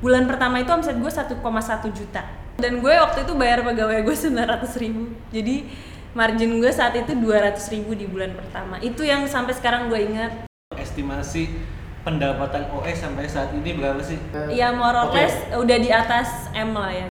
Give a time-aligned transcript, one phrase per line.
[0.00, 1.36] bulan pertama itu omset gue 1,1
[1.92, 2.22] juta.
[2.60, 5.12] Dan gue waktu itu bayar pegawai gue 900 ribu.
[5.32, 5.68] Jadi
[6.12, 8.80] margin gue saat itu 200 ribu di bulan pertama.
[8.80, 10.32] Itu yang sampai sekarang gue ingat.
[10.76, 11.52] Estimasi
[12.00, 14.16] pendapatan OS sampai saat ini berapa sih?
[14.48, 17.09] ya more or less udah di atas M lah ya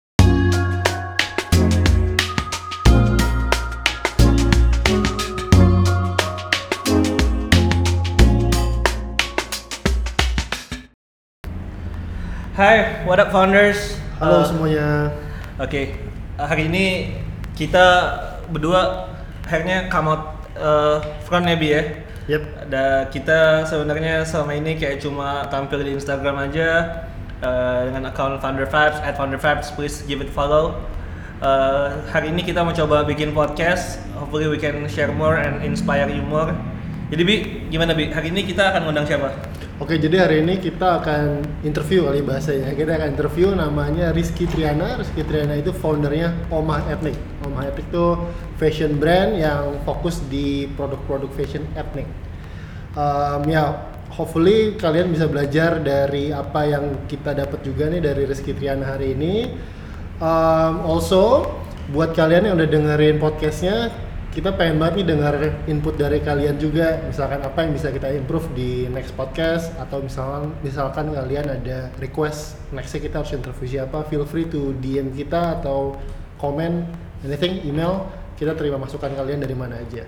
[12.56, 14.00] Hai, what up founders?
[14.16, 15.12] Halo Uh, semuanya.
[15.60, 15.92] Oke,
[16.40, 17.12] hari ini
[17.52, 18.16] kita
[18.48, 19.12] berdua
[19.44, 21.84] akhirnya come out uh, front ya.
[22.32, 22.44] Yep.
[22.64, 27.04] Ada kita sebenarnya selama ini kayak cuma tampil di Instagram aja
[27.44, 30.80] uh, dengan account Founder Vibes, at Founder Vibes, please give it follow.
[31.44, 36.08] Uh, hari ini kita mau coba bikin podcast, hopefully we can share more and inspire
[36.08, 36.56] you more.
[37.12, 37.36] Jadi Bi,
[37.68, 38.16] gimana Bi?
[38.16, 39.44] Hari ini kita akan ngundang siapa?
[39.86, 42.74] Oke, jadi hari ini kita akan interview kali bahasanya.
[42.74, 44.98] Kita akan interview namanya Rizky Triana.
[44.98, 47.14] Rizky Triana itu foundernya Omah Ethnic.
[47.46, 48.18] Omah Ethnic itu
[48.58, 52.10] fashion brand yang fokus di produk-produk fashion ethnic.
[52.98, 58.58] Um, ya, hopefully kalian bisa belajar dari apa yang kita dapat juga nih dari Rizky
[58.58, 59.54] Triana hari ini.
[60.18, 61.46] Um, also,
[61.94, 63.94] buat kalian yang udah dengerin podcastnya,
[64.36, 67.00] kita pengen banget nih dengar input dari kalian juga.
[67.08, 72.60] Misalkan apa yang bisa kita improve di next podcast atau misalkan misalkan kalian ada request
[72.76, 75.96] nextnya kita harus interview siapa, feel free to DM kita atau
[76.36, 76.84] comment
[77.24, 78.12] anything, email.
[78.36, 80.04] Kita terima masukan kalian dari mana aja.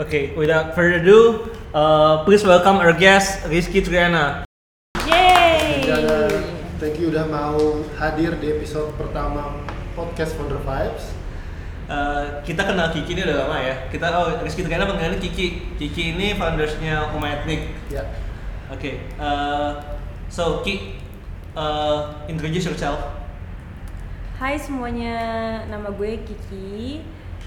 [0.00, 4.48] Oke, without further ado, uh, please welcome our guest Rizky Triana.
[5.84, 6.32] Triana,
[6.80, 9.60] thank you udah mau hadir di episode pertama
[9.92, 11.15] podcast Founder Vibes.
[11.86, 13.74] Uh, kita kenal Kiki ini udah lama ya.
[13.86, 15.78] Kita oh Rizky Triana panggilannya Kiki.
[15.78, 17.70] Kiki ini foundersnya Uma Ethnic.
[17.86, 18.02] Ya.
[18.66, 19.06] Oke.
[19.22, 19.78] uh,
[20.26, 20.98] so Ki,
[21.54, 22.98] uh, introduce yourself.
[24.36, 25.16] Hai semuanya,
[25.64, 27.00] nama gue Kiki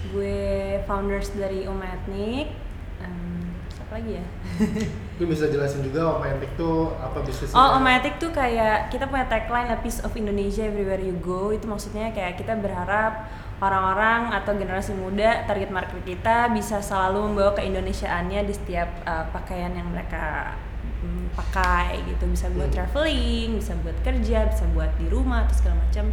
[0.10, 2.49] Gue founders dari Oma Ethnic
[2.98, 4.26] Em, Siapa lagi ya?
[5.22, 7.54] Lu bisa jelasin juga Ethnic tuh apa bisnisnya?
[7.54, 11.54] Oh, Oma Ethnic tuh kayak kita punya tagline A Piece of Indonesia Everywhere You Go
[11.54, 17.52] Itu maksudnya kayak kita berharap orang-orang atau generasi muda target market kita bisa selalu membawa
[17.53, 20.55] keindonesiaannya di setiap uh, pakaian yang mereka
[21.03, 22.77] mm, pakai gitu bisa buat Hmm.
[22.80, 26.08] traveling bisa buat kerja bisa buat di rumah atau segala macam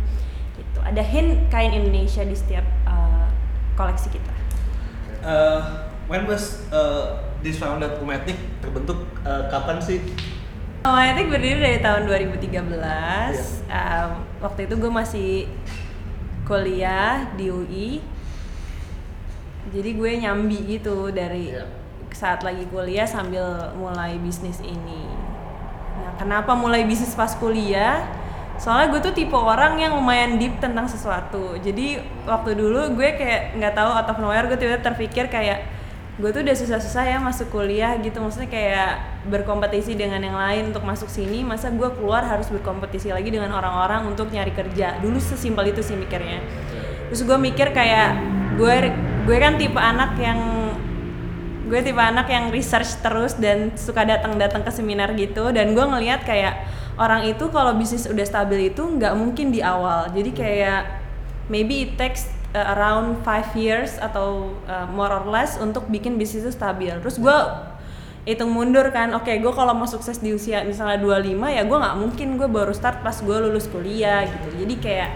[0.54, 3.26] gitu ada hint kain Indonesia di setiap uh,
[3.74, 4.34] koleksi kita
[5.26, 5.58] Uh,
[6.06, 8.94] when was uh, this founded Uma Ethnic terbentuk
[9.26, 9.98] uh, kapan sih?
[10.86, 13.42] Oma Ethnic berdiri dari tahun 2013 Iya.
[13.66, 15.50] Um, waktu itu gue masih
[16.46, 18.00] kuliah di UI
[19.74, 21.66] jadi gue nyambi gitu dari Iya.
[22.14, 23.44] saat lagi kuliah sambil
[23.76, 25.04] mulai bisnis ini.
[26.00, 28.08] Nah kenapa mulai bisnis pas kuliah?
[28.56, 31.60] Soalnya gue tuh tipe orang yang lumayan deep tentang sesuatu.
[31.60, 35.75] Jadi waktu dulu gue kayak nggak tahu out of nowhere gue tiba-tiba terpikir kayak
[36.16, 38.16] gue tuh udah susah-susah ya masuk kuliah gitu.
[38.24, 38.92] Maksudnya kayak
[39.28, 44.08] berkompetisi dengan yang lain untuk masuk sini masa gue keluar harus berkompetisi lagi dengan orang-orang
[44.08, 44.96] untuk nyari kerja?
[45.04, 46.40] Dulu sesimpel itu sih mikirnya.
[47.12, 48.16] Terus gue mikir kayak
[48.56, 48.74] gue
[49.28, 50.40] gue kan tipe anak yang
[51.68, 55.52] gue tipe anak yang research terus dan suka datang-datang ke seminar gitu.
[55.52, 56.64] Dan gue ngelihat kayak
[56.96, 60.08] orang itu kalau bisnis udah stabil itu nggak mungkin di awal.
[60.16, 61.04] Jadi kayak
[61.52, 66.48] maybe it takes uh, around five years atau uh, more or less untuk bikin bisnis
[66.48, 66.96] itu stabil.
[67.04, 67.36] Terus gue
[68.26, 71.96] hitung mundur kan oke gue kalau mau sukses di usia misalnya 25 ya gue nggak
[72.00, 74.64] mungkin gue baru start pas gue lulus kuliah gitu.
[74.64, 75.10] Jadi kayak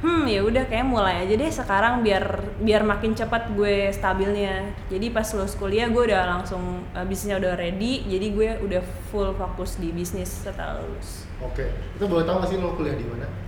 [0.00, 2.24] hmm ya udah kayak mulai aja deh sekarang biar
[2.64, 4.72] biar makin cepat gue stabilnya.
[4.88, 9.36] Jadi pas lulus kuliah gue udah langsung uh, bisnisnya udah ready jadi gue udah full
[9.36, 11.28] fokus di bisnis setelah lulus.
[11.44, 13.39] Oke, itu boleh tahu nggak sih lo kuliah di mana?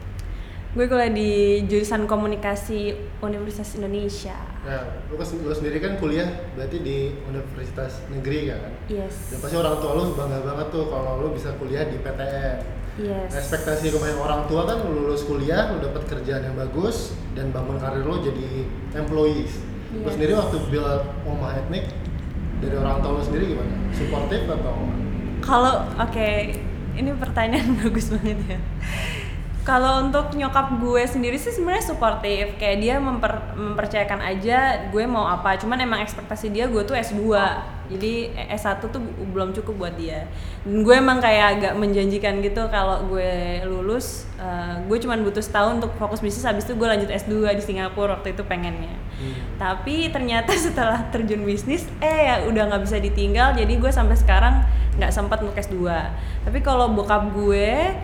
[0.73, 1.31] Gue kuliah di
[1.63, 6.25] jurusan komunikasi Universitas Indonesia Nah, lo, kes- lo sendiri kan kuliah
[6.55, 8.73] berarti di universitas negeri kan?
[8.87, 12.57] yes Dan pasti orang tua lo bangga banget tuh kalau lo bisa kuliah di PTN.
[12.97, 17.51] yes Ekspektasi kebanyakan orang tua kan lo lulus kuliah, lo dapat kerjaan yang bagus dan
[17.51, 18.65] bangun karir lo jadi
[18.95, 19.53] employees.
[19.93, 20.15] Lo Yes.
[20.15, 20.87] sendiri waktu build
[21.23, 21.85] Omah Ethnic
[22.59, 23.75] dari orang tua lo sendiri gimana?
[23.91, 24.79] Supportive atau?
[25.43, 26.29] Kalau oke,
[26.95, 28.59] ini pertanyaan bagus banget ya.
[29.63, 35.23] Kalau untuk nyokap gue sendiri sih sebenarnya suportif, kayak dia memper- mempercayakan aja gue mau
[35.31, 35.55] apa.
[35.55, 37.23] Cuman emang ekspektasi dia gue tuh S2.
[37.87, 38.99] Jadi S1 tuh
[39.31, 40.27] belum cukup buat dia.
[40.67, 45.79] Dan gue emang kayak agak menjanjikan gitu kalau gue lulus, eh, gue cuman butuh setahun
[45.79, 48.99] untuk fokus bisnis habis itu gue lanjut S2 di Singapura waktu itu pengennya.
[49.63, 53.55] Tapi ternyata setelah terjun bisnis, eh ya udah nggak bisa ditinggal.
[53.55, 54.67] Jadi gue sampai sekarang
[54.99, 55.87] nggak sempat untuk S2.
[56.51, 57.95] Tapi kalau bokap gue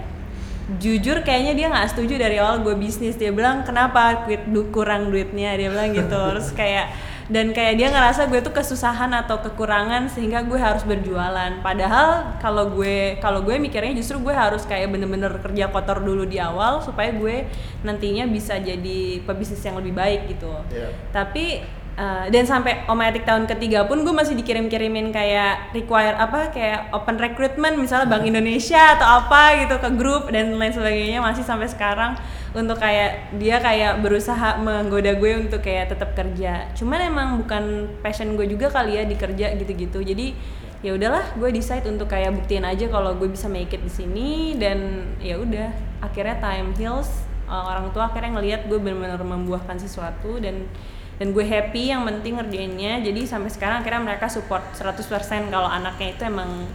[0.77, 3.17] jujur kayaknya dia nggak setuju dari awal gue bisnis.
[3.17, 5.57] Dia bilang kenapa quit du kurang duitnya?
[5.57, 6.21] Dia bilang gitu.
[6.37, 6.93] Terus kayak
[7.29, 11.61] dan kayak dia ngerasa gue tuh kesusahan atau kekurangan sehingga gue harus berjualan.
[11.61, 16.41] Padahal kalau gue kalau gue mikirnya justru gue harus kayak bener-bener kerja kotor dulu di
[16.41, 17.49] awal supaya gue
[17.85, 20.53] nantinya bisa jadi pebisnis yang lebih baik gitu.
[20.73, 20.89] Iya.
[21.13, 21.61] tapi
[21.99, 27.19] uh, dan sampai omatik tahun ketiga pun gue masih dikirim-kirimin kayak require apa kayak open
[27.19, 32.15] recruitment misalnya Bank Indonesia atau apa gitu ke grup dan lain sebagainya masih sampai sekarang
[32.55, 36.71] untuk kayak dia kayak berusaha menggoda gue untuk kayak tetap kerja.
[36.73, 40.01] Cuman emang bukan passion gue juga kali ya di kerja gitu-gitu.
[40.01, 40.33] Jadi
[40.81, 44.55] ya udahlah gue decide untuk kayak buktiin aja kalau gue bisa make it di sini
[44.55, 47.11] dan ya udah akhirnya time heals
[47.51, 50.71] uh, orang tua akhirnya ngelihat gue benar-benar membuahkan sesuatu dan
[51.19, 55.03] dan gue happy yang penting ngerjainnya jadi sampai sekarang akhirnya mereka support 100%
[55.49, 56.67] kalau anaknya itu emang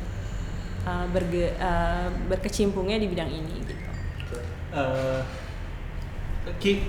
[0.83, 3.73] uh, berge, uh, berkecimpungnya di bidang ini gitu
[4.73, 5.21] Eh,
[6.57, 6.81] Ki,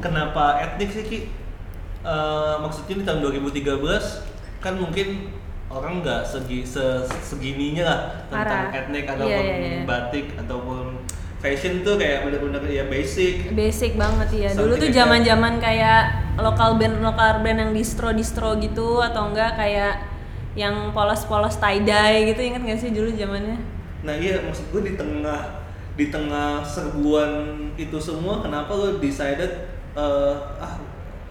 [0.00, 1.18] kenapa etnik sih Ki?
[2.00, 4.24] Eh, maksudnya di tahun 2013
[4.58, 5.28] kan mungkin
[5.68, 8.72] orang nggak segi se- segininya lah tentang Parah.
[8.72, 9.80] etnik Iya, ataupun iya, iya.
[9.84, 10.84] batik ataupun
[11.38, 13.54] fashion tuh kayak bener-bener ya basic.
[13.54, 18.58] basic banget ya dulu tuh zaman zaman kayak lokal band lokal band yang distro distro
[18.58, 20.02] gitu atau enggak kayak
[20.58, 24.94] yang polos-polos tie dye gitu inget gak sih dulu zamannya Nah iya maksud gue di
[24.94, 25.66] tengah
[25.98, 30.74] di tengah serbuan itu semua kenapa lo decided eh, ah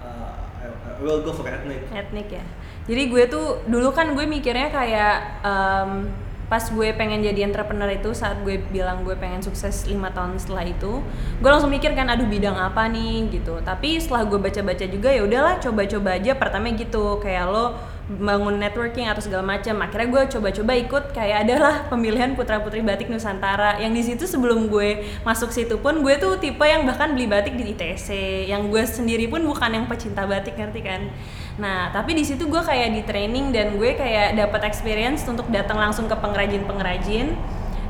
[0.03, 1.87] uh, I, will go for ethnic.
[1.87, 2.43] etnik ya
[2.87, 6.11] jadi gue tuh dulu kan gue mikirnya kayak em,
[6.47, 10.63] pas gue pengen jadi entrepreneur itu saat gue bilang gue pengen sukses lima tahun setelah
[10.63, 11.03] itu
[11.43, 13.27] gue langsung mikir kan aduh bidang apa nih?
[13.27, 13.59] Gitu.
[13.61, 17.19] Tapi setelah gue baca-baca juga ya udahlah coba-coba aja pertama gitu.
[17.19, 17.65] Kayak lo
[18.07, 19.75] bangun networking atau segala macam.
[19.83, 23.83] Akhirnya gue coba-coba ikut kayak adalah pemilihan putra putri batik nusantara.
[23.83, 27.59] Yang di situ sebelum gue masuk situ pun gue tuh tipe yang bahkan beli batik
[27.59, 28.07] di ITC
[28.47, 31.11] yang gue sendiri pun bukan yang pecinta batik ngerti kan
[31.57, 35.81] nah tapi di situ gue kayak di training dan gue kayak dapat experience untuk datang
[35.81, 37.33] langsung ke pengrajin pengrajin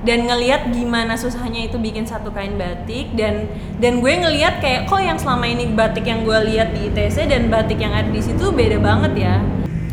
[0.06, 3.50] dan ngelihat gimana susahnya itu bikin satu kain batik dan
[3.82, 7.50] dan gue ngelihat kayak kok yang selama ini batik yang gue lihat di ITC dan
[7.50, 9.36] batik yang ada di situ beda banget ya?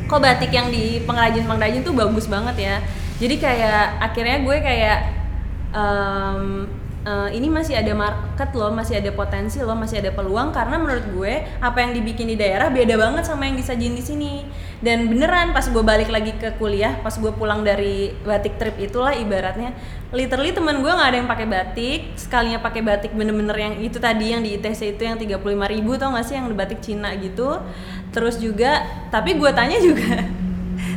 [0.05, 2.76] Kok batik yang di pengrajin pengrajin tuh bagus banget ya?
[3.17, 4.99] Jadi kayak akhirnya gue kayak
[5.73, 6.69] em,
[7.05, 11.06] eh, ini masih ada market loh masih ada potensi loh masih ada peluang karena menurut
[11.12, 14.35] gue apa yang dibikin di daerah beda banget sama yang disajiin di sini.
[14.85, 19.17] Dan beneran pas gue balik lagi ke kuliah pas gue pulang dari batik trip itulah
[19.17, 19.73] ibaratnya
[20.12, 24.37] literally teman gue nggak ada yang pakai batik sekalinya pakai batik bener-bener yang itu tadi
[24.37, 27.59] yang di ITC itu yang 35.000 ribu tau gak sih yang batik Cina gitu.
[28.12, 30.23] Terus juga tapi gue tanya juga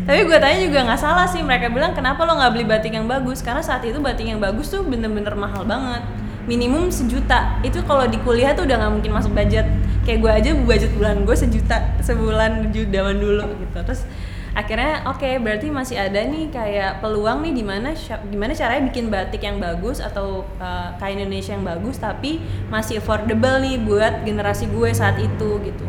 [0.08, 3.12] tapi gue tanya juga nggak salah sih mereka bilang kenapa lo nggak beli batik yang
[3.12, 3.44] bagus?
[3.44, 6.00] Karena saat itu batik yang bagus tuh bener-bener mahal banget.
[6.48, 7.60] Minimum sejuta.
[7.60, 9.68] Itu kalau di kuliah tuh udah nggak mungkin masuk budget.
[10.08, 13.78] Kayak gue aja budget bulan gue sejuta sebulan zaman dulu gitu.
[13.84, 14.08] Terus
[14.56, 19.12] akhirnya oke berarti masih ada nih kayak peluang nih di mana sya- gimana caranya bikin
[19.12, 24.72] batik yang bagus atau uh, kain Indonesia yang bagus tapi masih affordable nih buat generasi
[24.72, 25.86] gue saat itu gitu.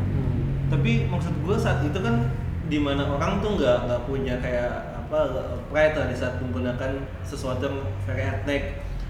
[0.68, 2.28] Tapi maksud gue saat itu kan
[2.68, 5.18] di mana orang tuh nggak nggak punya kayak apa
[5.72, 8.62] pride lah di saat menggunakan sesuatu yang very ethnic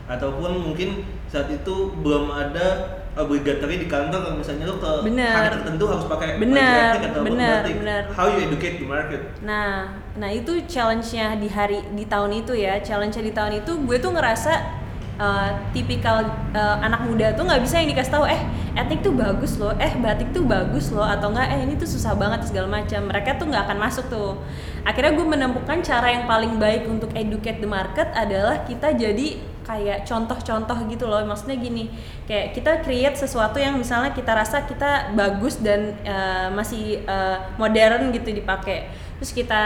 [0.06, 5.34] ataupun mungkin saat itu belum ada obligatory di kantor kalau misalnya lo ke Bener.
[5.34, 7.74] hari tertentu harus pakai Bener, ethnic atau bener, batik.
[7.82, 8.02] bener.
[8.14, 9.20] How you educate the market?
[9.42, 12.78] Nah, nah itu challenge-nya di hari di tahun itu ya.
[12.78, 14.77] Challenge-nya di tahun itu gue tuh ngerasa
[15.18, 18.40] uh, tipikal uh, anak muda tuh nggak bisa yang dikasih tahu eh
[18.78, 22.14] etnik tuh bagus loh, eh batik tuh bagus loh atau enggak eh ini tuh susah
[22.14, 23.10] banget segala macam.
[23.10, 24.38] Mereka tuh nggak akan masuk tuh.
[24.86, 30.08] Akhirnya gue menemukan cara yang paling baik untuk educate the market adalah kita jadi kayak
[30.08, 31.92] contoh-contoh gitu loh maksudnya gini
[32.24, 38.08] kayak kita create sesuatu yang misalnya kita rasa kita bagus dan uh, masih uh, modern
[38.16, 38.88] gitu dipakai
[39.20, 39.62] terus kita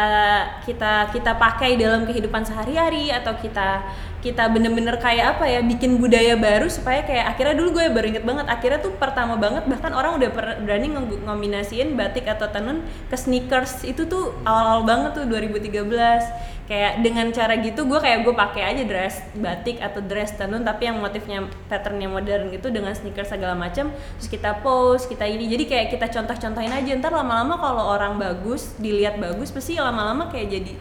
[0.66, 3.87] kita kita pakai dalam kehidupan sehari-hari atau kita
[4.23, 8.23] kita bener-bener kayak apa ya bikin budaya baru supaya kayak akhirnya dulu gue baru inget
[8.23, 10.31] banget akhirnya tuh pertama banget bahkan orang udah
[10.62, 13.83] berani ngom- ngombinasiin batik atau tenun ke sneakers.
[13.83, 18.83] Itu tuh awal-awal banget tuh 2013 kayak dengan cara gitu gue kayak gue pakai aja
[18.87, 23.91] dress batik atau dress tenun tapi yang motifnya patternnya modern gitu dengan sneakers segala macam
[23.91, 25.50] terus kita post kita ini.
[25.50, 26.95] Jadi kayak kita contoh-contohin aja.
[26.95, 30.73] Ntar lama-lama kalau orang bagus dilihat bagus pasti lama-lama kayak jadi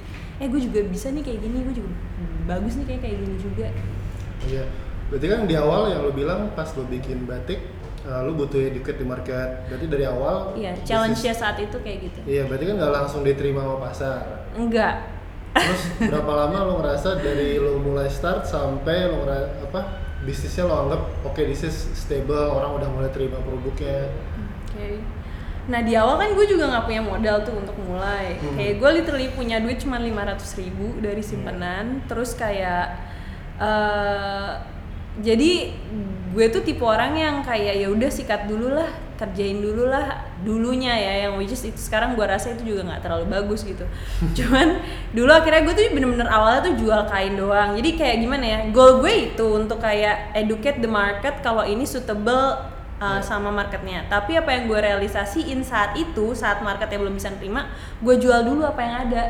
[0.41, 1.91] eh gue juga bisa nih kayak gini gue juga
[2.43, 3.67] bagus nih kayak kayak gini juga
[4.41, 4.65] Iya.
[5.07, 7.61] Berarti kan di awal yang lo bilang pas lo bikin batik,
[8.01, 9.67] uh, lo butuh educate di market.
[9.67, 10.55] Berarti dari awal.
[10.55, 14.21] iya challenge-nya saat itu kayak gitu Iya, berarti kan nggak langsung diterima sama pasar.
[14.51, 14.95] enggak
[15.51, 19.81] Terus berapa lama lo ngerasa dari lo mulai start sampai lo ngera- apa
[20.21, 24.07] bisnisnya lo anggap oke this is stable orang udah mulai terima produknya
[24.65, 25.03] Oke.
[25.69, 28.39] Nah di awal kan gue juga nggak punya modal tuh untuk mulai.
[28.39, 28.57] Hmm.
[28.57, 32.01] Kayak gue literally punya duit cuma 500 ribu dari simpenan.
[32.09, 32.87] Terus kayak
[33.61, 34.51] eh
[35.21, 35.75] jadi
[36.31, 38.87] gue tuh tipe orang yang kayak ya udah sikat dulu lah,
[39.19, 43.03] kerjain dulu lah dulunya ya yang which is itu sekarang gue rasa itu juga nggak
[43.03, 43.83] terlalu bagus gitu.
[44.39, 44.79] Cuman
[45.11, 47.75] dulu akhirnya gue tuh bener-bener awalnya tuh jual kain doang.
[47.75, 48.59] Jadi kayak gimana ya?
[48.71, 52.57] Goal gue itu untuk kayak educate the market kalau ini suitable
[53.01, 54.05] uh, sama marketnya.
[54.05, 57.67] Tapi apa yang gue realisasiin saat itu, saat marketnya belum bisa terima,
[57.99, 59.23] gue jual dulu apa yang ada.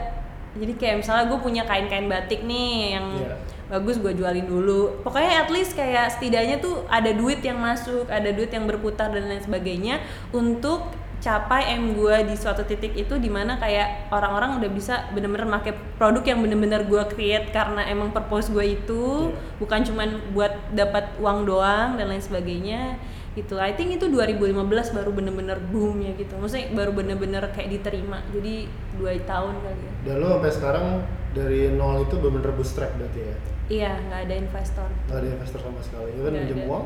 [0.51, 3.35] Jadi kayak misalnya gue punya kain-kain batik nih yang Iya.
[3.71, 4.99] bagus gue jualin dulu.
[4.99, 9.31] Pokoknya at least kayak setidaknya tuh ada duit yang masuk, ada duit yang berputar dan
[9.31, 10.03] lain sebagainya
[10.35, 15.45] untuk capai M gue di suatu titik itu di mana kayak orang-orang udah bisa bener-bener
[15.53, 19.37] pakai produk yang bener-bener gue create karena emang purpose gue itu Iya.
[19.61, 22.97] bukan cuman buat dapat uang doang dan lain sebagainya
[23.31, 23.55] gitu.
[23.55, 24.51] I think itu 2015
[24.91, 26.35] baru bener-bener boomnya gitu.
[26.35, 28.19] Maksudnya baru bener-bener kayak diterima.
[28.29, 29.93] Jadi dua tahun kali ya.
[30.03, 30.85] Dan lo sampai sekarang
[31.31, 33.35] dari nol itu bener-bener bootstrap berarti ya?
[33.71, 34.87] Iya nggak ada investor.
[35.07, 36.09] Nggak ada investor sama sekali.
[36.13, 36.67] Even minjem ada.
[36.67, 36.83] uang?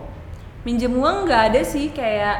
[0.62, 1.86] Minjem uang nggak ada sih.
[1.90, 2.38] Kayak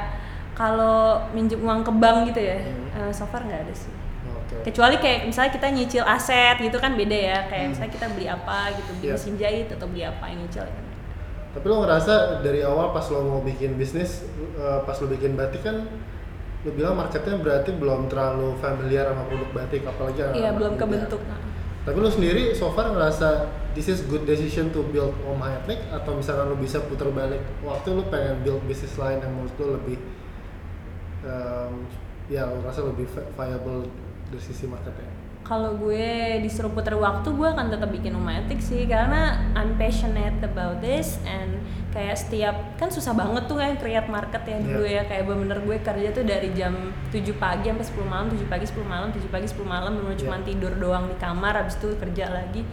[0.54, 3.10] kalau minjem uang ke bank gitu ya Hmm.
[3.10, 3.90] eh, so far nggak ada sih.
[4.30, 4.56] Oke.
[4.64, 7.38] Kecuali kayak misalnya kita nyicil aset gitu kan beda ya.
[7.50, 9.14] Kayak misalnya kita beli apa gitu beli Iya.
[9.18, 10.85] mesin jahit atau beli apa yang nyicil kan
[11.56, 14.28] tapi lo ngerasa dari awal pas lo mau bikin bisnis
[14.60, 15.88] eh, pas lo bikin batik kan
[16.68, 21.24] lo bilang marketnya berarti belum terlalu familiar sama produk batik apalagi iya belum kebentuk
[21.86, 23.46] Tapi lu sendiri so far ngerasa
[23.78, 27.94] this is good decision to build Oma Ethnic atau misalkan lu bisa putar balik waktu
[27.94, 29.98] lu pengen build bisnis lain yang menurut lu lebih
[31.22, 31.86] um,
[32.26, 33.86] ya lu rasa lebih vi- viable
[34.34, 35.14] dari sisi marketnya.
[35.46, 38.90] Kalau gue disuruh puter waktu gue akan tetap bikin Umatic sih.
[38.90, 41.62] Karena I'm passionate about this and
[41.94, 45.06] kayak setiap kan susah banget tuh kan create market ya dulu ya.
[45.06, 46.74] Kayak bener-bener gue kerja tuh dari jam
[47.14, 50.36] 7 pagi sampai 10 malam 7 pagi 10 malam 7 pagi 10 malam bener cuma
[50.42, 50.46] Iya.
[50.50, 52.66] tidur doang di kamar habis itu kerja lagi.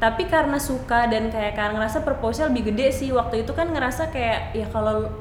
[0.00, 3.12] Tapi karena suka dan kayak karena ngerasa proposal lebih gede sih.
[3.12, 5.12] Waktu itu kan ngerasa kayak ya kalau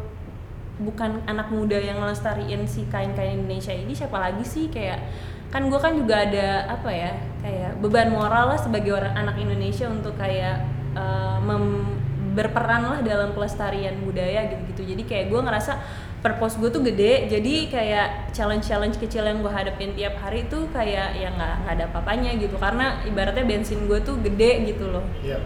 [0.77, 4.69] bukan anak muda yang ngelestariin si kain-kain Indonesia ini siapa lagi sih?
[4.69, 5.03] Kayak
[5.47, 9.87] kan gue kan juga ada apa ya kayak beban moral lah sebagai orang anak Indonesia
[9.87, 11.95] untuk kayak eh, mem-
[12.37, 15.73] berperan lah dalam pelestarian budaya gitu-gitu jadi kayak gue ngerasa
[16.21, 21.17] purpose gue tuh gede jadi kayak challenge-challenge kecil yang gue hadapin tiap hari tuh kayak
[21.17, 25.41] ya nggak nggak ada apa-apanya gitu karena ibaratnya bensin gue tuh gede gitu loh Yeah.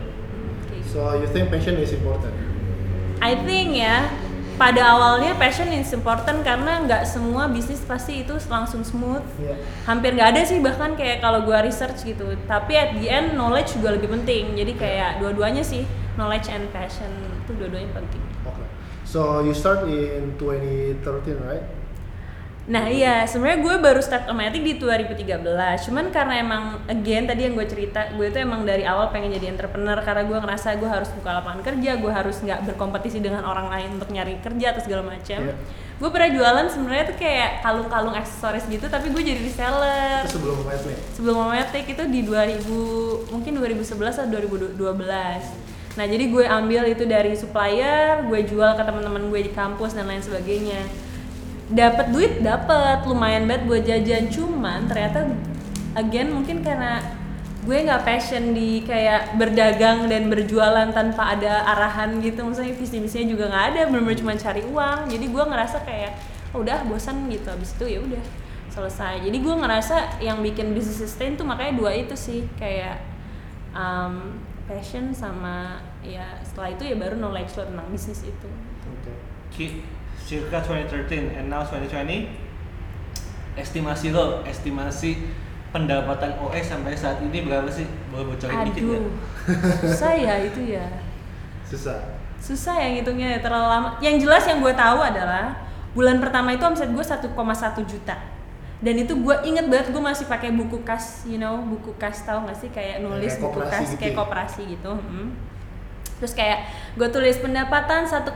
[0.68, 0.92] Kayak gitu.
[0.92, 2.36] So you think passion is important?
[3.24, 4.12] I think ya
[4.62, 9.58] pada awalnya passion is important karena nggak semua bisnis pasti itu langsung smooth Iya.
[9.90, 13.74] hampir nggak ada sih bahkan kayak kalau gua research gitu tapi at the end knowledge
[13.74, 15.82] juga lebih penting jadi kayak dua-duanya sih
[16.14, 17.10] knowledge and passion
[17.42, 18.68] itu dua-duanya penting Okay.
[19.06, 21.02] So you start in 2013,
[21.46, 21.66] right?
[22.72, 25.92] Nah iya, sebenarnya gue baru start Omatic di 2013.
[25.92, 29.52] Cuman karena emang again tadi yang gue cerita, gue tuh emang dari awal pengen jadi
[29.52, 33.68] entrepreneur karena gue ngerasa gue harus buka lapangan kerja, gue harus nggak berkompetisi dengan orang
[33.68, 35.52] lain untuk nyari kerja atau segala macam.
[35.52, 35.56] Iya.
[36.00, 40.24] Gue pernah jualan sebenarnya tuh kayak kalung-kalung aksesoris gitu, tapi gue jadi reseller.
[40.24, 40.98] Itu sebelum Ethnic.
[41.20, 44.80] Sebelum Omatic itu di 2000 mungkin 2011 atau 2012.
[46.00, 50.08] Nah jadi gue ambil itu dari supplier, gue jual ke teman-teman gue di kampus dan
[50.08, 51.11] lain sebagainya
[51.72, 54.28] dapat duit dapat lumayan banget buat jajan.
[54.28, 55.28] Cuman ternyata
[55.96, 57.00] again mungkin karena
[57.62, 62.44] gue nggak passion di kayak berdagang dan berjualan tanpa ada arahan gitu.
[62.44, 63.82] Maksudnya visi misinya juga nggak ada.
[63.88, 65.00] Benar-benar cuma cari uang.
[65.08, 66.12] Jadi gue ngerasa kayak
[66.52, 67.48] "Oh, udah bosan gitu.
[67.48, 68.24] Habis itu ya udah
[68.72, 69.24] selesai.
[69.24, 72.48] Jadi gue ngerasa yang bikin bisnis sustain tuh makanya dua itu sih.
[72.60, 73.00] Kayak
[73.72, 78.50] um, passion sama ya setelah itu ya baru knowledge tentang bisnis itu.
[79.52, 80.01] Okay.
[80.32, 82.24] Circa 2013 and now 2020
[83.60, 85.28] estimasi lo estimasi
[85.76, 89.12] pendapatan OS sampai saat ini berapa sih boleh bocorin dikit aduh
[89.84, 90.88] susah ya itu ya
[91.68, 92.00] Susah.
[92.40, 96.64] susah ya ngitungnya ya, terlalu lama yang jelas yang gue tahu adalah bulan pertama itu
[96.64, 97.28] omset gue 1,1
[97.84, 98.16] juta
[98.80, 102.48] dan itu gue inget banget gue masih pakai buku kas you know buku kas tahu
[102.48, 104.20] gak sih kayak nulis Kayak buku kas gitu kayak ya?
[104.24, 105.28] koperasi gitu mm.
[106.22, 108.30] Terus kayak gue tulis pendapatan 1,1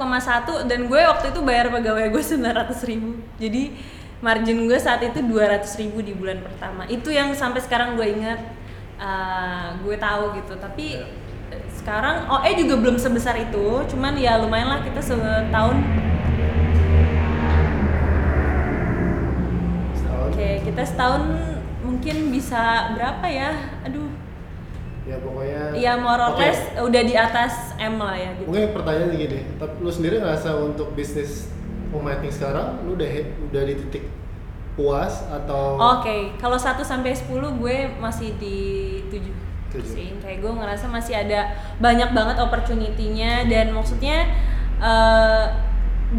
[0.65, 3.21] dan gue waktu itu bayar pegawai gue 900 ribu.
[3.37, 3.77] Jadi
[4.25, 6.89] margin gue saat itu 200 ribu di bulan pertama.
[6.89, 8.41] Itu yang sampai sekarang gue inget
[8.97, 10.57] uh, gue tahu gitu.
[10.57, 10.85] Tapi
[11.45, 11.61] Ya.
[11.77, 13.85] sekarang OE juga belum sebesar itu.
[13.93, 15.77] Cuman ya lumayan lah kita setahun.
[19.93, 20.25] Setahun.
[20.33, 21.23] oke kita setahun
[21.85, 23.53] mungkin bisa berapa ya?
[23.85, 24.04] Aduh
[25.05, 28.49] ya pokoknya ya more or less udah di atas M lah ya gitu.
[28.49, 31.53] mungkin pertanyaannya gini tapi lu sendiri ngerasa untuk bisnis
[31.93, 33.09] pemainting sekarang lu udah
[33.53, 34.05] udah di titik
[34.75, 38.59] puas atau Oke, kalau 1 sampai 10 gue masih di
[39.07, 39.31] 7
[39.71, 39.87] Tujuh.
[39.87, 40.07] sih.
[40.19, 44.27] Kayak gue ngerasa masih ada banyak banget opportunity-nya dan maksudnya
[44.83, 45.45] eh,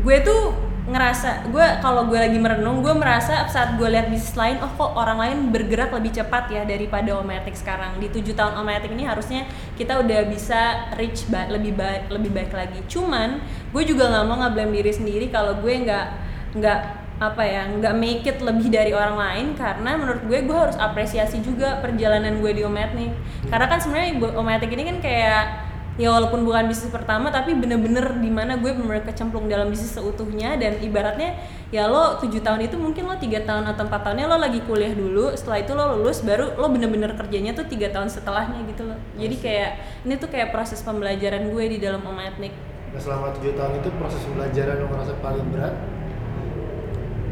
[0.00, 4.62] gue tuh ngerasa gue kalau gue lagi merenung gue merasa saat gue lihat bisnis lain
[4.62, 7.98] oh kok orang lain bergerak lebih cepat ya daripada Omatic sekarang.
[7.98, 12.54] Di tujuh tahun Omatic ini harusnya kita udah bisa reach ba- lebih baik lebih baik
[12.54, 12.78] lagi.
[12.86, 13.42] Cuman
[13.74, 16.06] gue juga nggak mau ngeblame diri sendiri kalau gue nggak
[16.54, 16.80] nggak
[17.16, 21.40] apa ya nggak make it lebih dari orang lain karena menurut gue gue harus apresiasi
[21.40, 23.08] juga perjalanan gue di Omatic
[23.48, 25.65] karena kan sebenarnya Omatic ini kan kayak
[25.96, 30.60] ya walaupun bukan bisnis pertama tapi bener-bener di mana gue bener kecemplung dalam bisnis seutuhnya.
[30.60, 31.40] Dan ibaratnya
[31.72, 34.92] ya lo tujuh tahun itu mungkin lo tiga tahun atau empat tahunnya lo lagi kuliah
[34.92, 38.98] dulu setelah itu lo lulus baru lo bener-bener kerjanya tuh tiga tahun setelahnya gitu loh.
[39.16, 39.70] Jadi kayak
[40.04, 42.54] ini tuh kayak proses pembelajaran gue di dalam Om Etnik.
[42.92, 45.74] Nah, selama tujuh tahun itu proses pembelajaran yang ngerasa paling berat?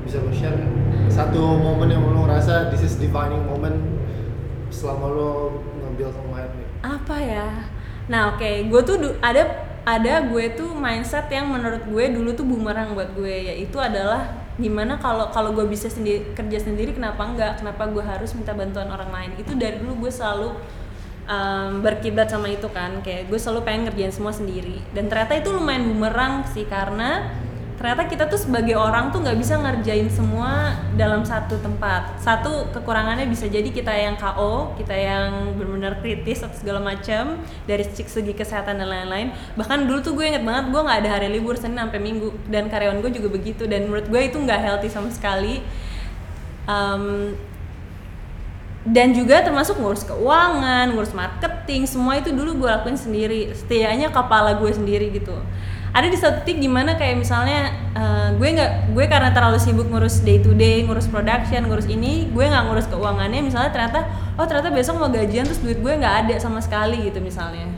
[0.05, 0.61] Bisa lo share
[1.09, 3.77] satu momen yang lo ngerasa this is defining moment
[4.69, 5.31] selama lo
[5.81, 7.49] ngambil pemain nih apa ya
[8.05, 9.43] nah oke gue tuh ada
[9.85, 14.97] ada gue tuh mindset yang menurut gue dulu tuh bumerang buat gue yaitu adalah gimana
[15.03, 17.59] kalau kalau gue bisa sendiri kerja sendiri kenapa enggak?
[17.59, 19.31] Kenapa gue harus minta bantuan orang lain?
[19.35, 20.55] Itu dari dulu gue selalu
[21.27, 24.79] um, berkiblat sama itu kan kayak gue selalu pengen ngerjain semua sendiri.
[24.95, 27.35] Dan ternyata itu lumayan bumerang sih karena
[27.75, 33.27] ternyata kita tuh sebagai orang tuh nggak bisa ngerjain semua dalam satu tempat satu kekurangannya
[33.27, 38.79] bisa jadi kita yang KO kita yang benar-benar kritis atau segala macam dari segi kesehatan
[38.79, 41.99] dan lain-lain bahkan dulu tuh gue inget banget gue nggak ada hari libur senin sampai
[41.99, 45.63] minggu dan karyawan gue juga begitu dan menurut gue itu nggak healthy sama sekali
[46.65, 47.37] Um,
[48.85, 53.49] dan juga termasuk ngurus keuangan, ngurus marketing, semua itu dulu gue lakuin sendiri.
[53.57, 55.33] Setidaknya kepala gue sendiri gitu.
[55.95, 59.87] Ada di satu titik di mana kayak misalnya eh, gue nggak, gue karena terlalu sibuk
[59.87, 63.47] ngurus day to day, ngurus production, ngurus ini, gue nggak ngurus keuangannya.
[63.47, 67.23] Misalnya ternyata, oh ternyata besok mau gajian terus duit gue nggak ada sama sekali gitu
[67.23, 67.71] misalnya.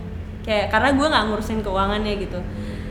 [0.49, 2.41] Kayak karena gue nggak ngurusin keuangannya gitu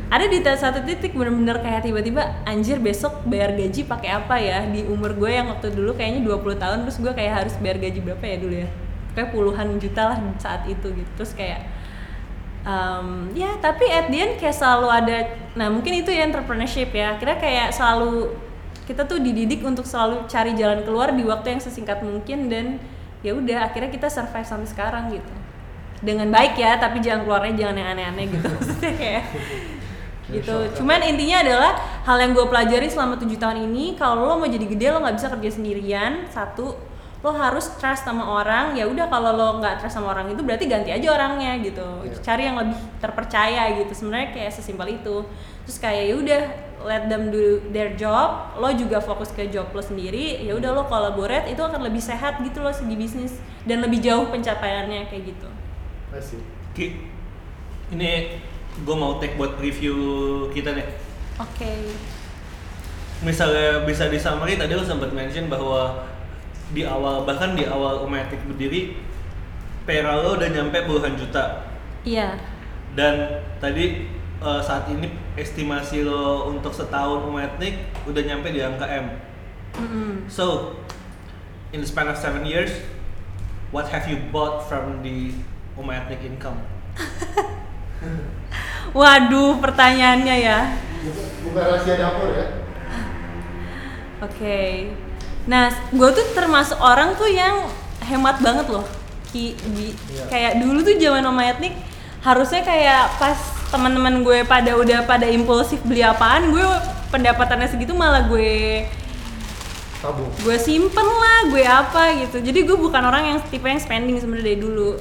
[0.05, 4.85] ada di satu titik bener-bener kayak tiba-tiba anjir besok bayar gaji pakai apa ya di
[4.85, 8.21] umur gue yang waktu dulu kayaknya 20 tahun terus gue kayak harus bayar gaji berapa
[8.21, 8.69] ya dulu ya
[9.17, 11.65] kayak puluhan juta lah saat itu gitu terus kayak
[12.65, 15.17] um, ya tapi at the end kayak selalu ada
[15.55, 17.15] nah mungkin itu ya entrepreneurship ya.
[17.15, 18.35] Kira kayak selalu
[18.85, 22.77] kita tuh dididik untuk selalu cari jalan keluar di waktu yang sesingkat mungkin dan
[23.25, 25.33] ya udah akhirnya kita survive sampai sekarang gitu.
[26.03, 28.47] Dengan baik ya tapi jangan keluarnya jangan yang aneh-aneh gitu.
[28.59, 29.23] Maksudnya kayak
[30.25, 30.55] gitu.
[30.81, 31.71] Cuman intinya adalah
[32.05, 35.15] hal yang gue pelajari selama tujuh tahun ini kalau lo mau jadi gede lo nggak
[35.17, 36.29] bisa kerja sendirian.
[36.29, 36.77] Satu
[37.25, 40.69] lo harus trust sama orang ya udah kalau lo nggak trust sama orang itu berarti
[40.69, 42.21] ganti aja orangnya gitu Iya.
[42.21, 45.25] cari yang lebih terpercaya gitu sebenarnya kayak sesimpel itu
[45.65, 46.41] terus kayak ya udah
[46.85, 50.85] let them do their job lo juga fokus ke job lo sendiri ya udah lo
[50.85, 55.49] collaborate itu akan lebih sehat gitu loh segi bisnis dan lebih jauh pencapaiannya kayak gitu
[56.13, 56.39] Asik.
[56.77, 57.09] Ki,
[57.89, 58.37] ini
[58.77, 59.95] gue mau take buat review
[60.53, 60.87] kita deh.
[61.35, 61.73] oke
[63.23, 66.03] Misalnya bisa di summary tadi lo sempat mention bahwa
[66.73, 68.97] di awal bahkan di awal Umatic berdiri
[69.85, 71.69] payroll lo udah nyampe puluhan juta
[72.01, 72.33] iya
[72.95, 74.07] dan tadi
[74.41, 79.05] eh, saat ini estimasi lo untuk setahun Umatic udah nyampe di angka M.
[79.75, 80.23] Mm-mm.
[80.31, 80.79] So,
[81.75, 82.71] in the span of seven years,
[83.75, 85.35] what have you bought from the
[85.75, 86.63] Umatic income?
[88.95, 90.59] waduh pertanyaannya ya
[91.05, 92.65] Bukan, bukan rahasia dapur ya.
[94.25, 94.89] Oke.
[95.45, 97.69] Nah, gue tuh termasuk orang tuh yang
[98.01, 98.85] hemat banget loh.
[99.29, 100.25] Ki, di, Iya.
[100.31, 101.75] kayak dulu tuh zaman Oma Etnik
[102.25, 103.37] harusnya kayak pas
[103.69, 106.65] teman-teman gue pada udah pada impulsif beli apaan, gue
[107.13, 108.85] pendapatannya segitu malah gue
[110.01, 110.29] Tabung.
[110.41, 112.37] gue simpen lah, gue apa gitu.
[112.41, 114.97] Jadi gue bukan orang yang tipe yang spending sebenarnya dari dulu.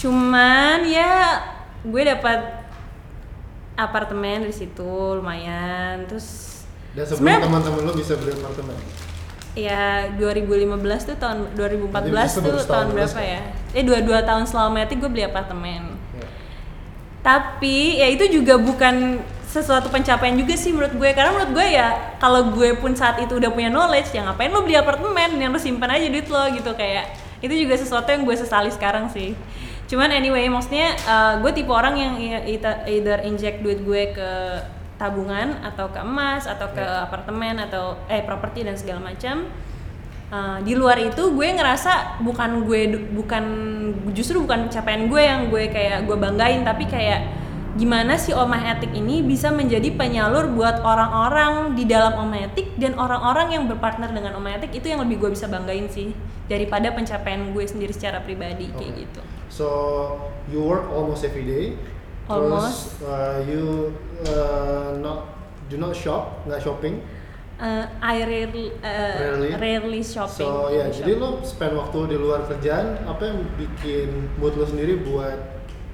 [0.00, 1.40] Cuman ya
[1.84, 2.40] gue dapat
[3.76, 6.04] apartemen dari situ lumayan.
[6.04, 6.60] Terus
[6.92, 8.76] Dan sebelum teman-teman lo bisa beli apartemen.
[9.58, 13.40] Ya 2015 tuh tahun 2014 Jadi tuh tahun berapa ya?
[13.74, 15.98] Eh dua-dua tahun setelah Matic gue beli apartemen.
[16.14, 16.26] Ya.
[17.20, 19.18] Tapi ya itu juga bukan
[19.50, 23.34] sesuatu pencapaian juga sih menurut gue karena menurut gue ya kalau gue pun saat itu
[23.34, 26.70] udah punya knowledge ya ngapain lo beli apartemen yang lo simpan aja duit lo gitu
[26.78, 27.10] kayak
[27.42, 29.34] itu juga sesuatu yang gue sesali sekarang sih
[29.90, 32.14] cuman anyway maksudnya uh, gue tipe orang yang
[32.86, 34.30] either inject duit gue ke
[35.00, 39.48] tabungan atau ke emas atau ke apartemen atau eh properti dan segala macam
[40.30, 43.44] Uh, di luar itu gue ngerasa bukan gue bukan
[44.14, 47.34] justru bukan capaian gue yang gue kayak gue banggain tapi kayak
[47.74, 52.94] gimana si Omah Etik ini bisa menjadi penyalur buat orang-orang di dalam Omah Etik dan
[52.94, 56.14] orang-orang yang berpartner dengan Omah Etik itu yang lebih gue bisa banggain sih
[56.46, 59.02] daripada pencapaian gue sendiri secara pribadi kayak Okay.
[59.10, 59.20] gitu.
[59.50, 59.66] So
[60.46, 61.74] you work almost every day.
[62.30, 63.02] Almost.
[63.02, 63.94] Terus uh, you
[64.26, 65.30] uh, not
[65.68, 67.00] do not shop, nggak shopping.
[67.60, 69.52] Uh, I rarely, uh, Rarely?
[69.52, 70.48] rarely shopping.
[70.48, 71.04] So ya, Shop.
[71.04, 74.08] jadi lo spend waktu di luar kerjaan, apa yang bikin
[74.40, 75.36] mood lo sendiri buat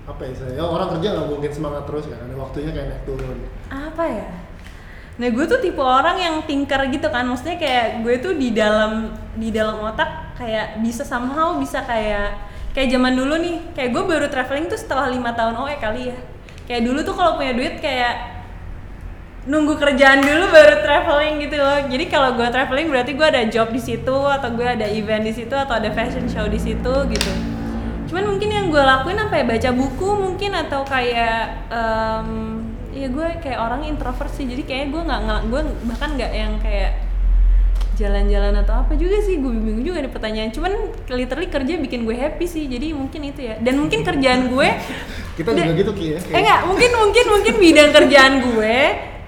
[0.06, 0.30] apa ya?
[0.30, 0.62] istilahnya?
[0.62, 3.38] Ya, orang kerja nggak mungkin semangat terus kan, ada waktunya kayak naik turun.
[3.66, 4.28] apa ya
[5.16, 9.16] nah gue tuh tipe orang yang tinker gitu kan maksudnya kayak gue tuh di dalam
[9.32, 12.36] di dalam otak kayak bisa somehow bisa kayak
[12.76, 16.18] kayak zaman dulu nih kayak gue baru traveling tuh setelah lima tahun OE kali ya
[16.66, 18.36] kayak dulu tuh kalau punya duit kayak
[19.46, 21.78] nunggu kerjaan dulu baru traveling gitu loh.
[21.86, 25.32] Jadi kalau gue traveling berarti gue ada job di situ atau gue ada event di
[25.32, 27.32] situ atau ada fashion show di situ gitu.
[28.10, 32.28] Cuman mungkin yang gue lakuin sampai baca buku mungkin atau kayak em,
[32.90, 34.50] ya gue kayak orang introvert sih.
[34.50, 37.05] Jadi kayak gue nggak gue bahkan nggak yang kayak
[37.96, 40.72] jalan-jalan atau apa juga sih gue bingung juga nih pertanyaan cuman
[41.08, 44.68] literally kerja bikin gue happy sih jadi mungkin itu ya dan mungkin kerjaan gue
[45.34, 46.18] Kita juga gitu Ki ya.
[46.20, 48.76] eh enggak mungkin mungkin mungkin bidang kerjaan gue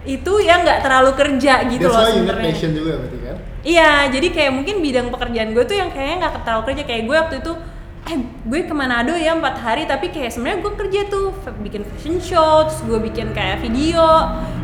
[0.05, 3.37] itu ya nggak terlalu kerja gitu That's loh sebenarnya passion juga berarti kan?
[3.59, 7.17] Iya, jadi kayak mungkin bidang pekerjaan gue tuh yang kayaknya nggak terlalu kerja kayak gue
[7.19, 7.53] waktu itu
[8.09, 12.17] eh gue ke Manado ya empat hari tapi kayak sebenarnya gue kerja tuh bikin fashion
[12.25, 14.01] show terus gue bikin kayak video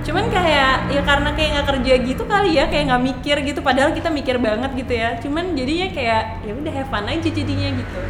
[0.00, 3.92] cuman kayak ya karena kayak nggak kerja gitu kali ya kayak nggak mikir gitu padahal
[3.92, 8.00] kita mikir banget gitu ya cuman jadinya kayak ya udah have fun aja jadinya gitu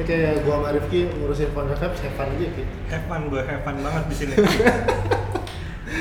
[0.00, 2.64] Ini kayak gua sama Rifki ngurusin Founder Vibes, have fun aja Ki.
[2.88, 4.34] Have fun gue, have fun banget di sini.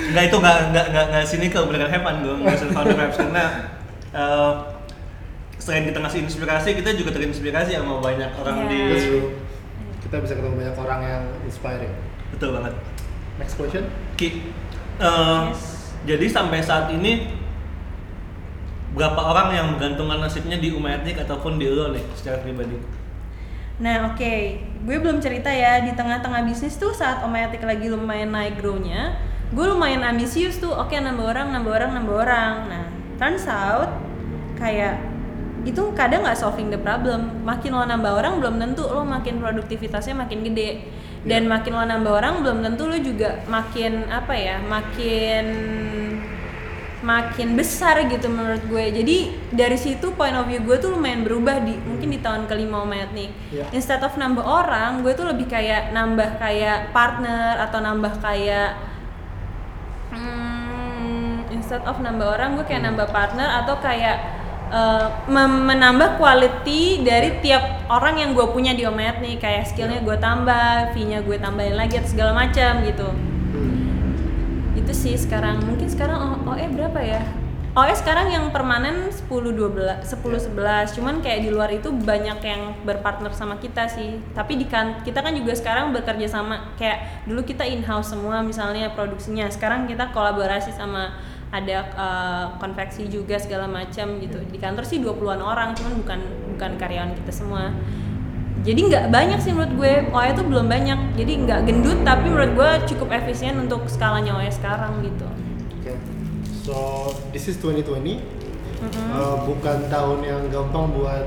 [0.07, 3.17] Enggak itu nggak nggak nggak nggak sini kalau beneran have fun gue ngurusin founder vibes
[3.19, 3.43] karena
[4.15, 4.51] eh,
[5.69, 8.65] selain kita ngasih inspirasi kita juga terinspirasi sama banyak orang Iya.
[8.65, 9.27] di That's true.
[10.01, 11.93] Kita bisa ketemu banyak orang yang inspiring.
[12.29, 12.73] betul banget.
[13.37, 13.83] Next question.
[14.13, 14.49] Ki,
[14.97, 15.93] eh, Yes.
[16.03, 17.29] jadi sampai saat ini
[18.89, 22.73] berapa orang yang menggantungkan nasibnya di Uma Etnik ataupun di lo nih secara pribadi?
[23.79, 28.59] Nah oke, gue belum cerita ya di tengah-tengah bisnis tuh saat Omatic lagi lumayan naik
[28.59, 29.15] grow-nya,
[29.53, 32.53] gue lumayan ambisius tuh, oke nambah orang, nambah orang, nambah orang.
[32.67, 32.83] Nah,
[33.17, 33.89] turns out
[34.59, 35.08] kayak
[35.65, 37.43] itu kadang nggak solving the problem.
[37.43, 40.87] Makin lo nambah orang belum tentu lo makin produktivitasnya makin gede.
[41.23, 45.45] Dan makin lo nambah orang belum tentu lo juga makin apa ya, makin
[46.99, 49.17] makin besar gitu menurut gue jadi
[49.55, 53.07] dari situ point of view gue tuh lumayan berubah di mungkin di tahun kelima Oma
[53.07, 53.71] Etnik Iya.
[53.71, 58.75] instead of nambah orang gue tuh lebih kayak nambah kayak partner atau nambah kayak
[60.11, 64.38] hmm, instead of nambah orang gue kayak nambah partner atau kayak
[65.25, 70.17] mem- menambah quality dari tiap orang yang gue punya di Oma Etnik kayak skillnya gue
[70.21, 73.09] tambah fee-nya gue tambahin lagi atau segala macam gitu.
[73.09, 74.77] Hmm.
[74.77, 75.61] itu sih sekarang.
[75.65, 77.21] Mungkin sekarang OE berapa ya?
[77.77, 82.73] OE sekarang yang permanen 10 12 10 11 cuman kayak di luar itu banyak yang
[82.81, 84.17] berpartner sama kita sih.
[84.33, 86.73] Tapi di kan kita kan juga sekarang bekerja sama.
[86.81, 89.45] Kayak dulu kita in house semua misalnya produksinya.
[89.53, 91.13] Sekarang kita kolaborasi sama
[91.49, 96.19] ada eh, konveksi juga segala macam gitu di kantor sih 20-an orang cuman bukan
[96.55, 97.73] bukan karyawan kita semua
[98.59, 102.53] jadi nggak banyak sih menurut gue OE itu belum banyak jadi nggak gendut tapi menurut
[102.53, 105.25] gue cukup efisien untuk skalanya OE sekarang gitu
[105.79, 105.95] Oke.
[106.67, 106.75] So
[107.31, 108.19] this is 2020.
[108.79, 111.25] Uh, bukan tahun yang gampang buat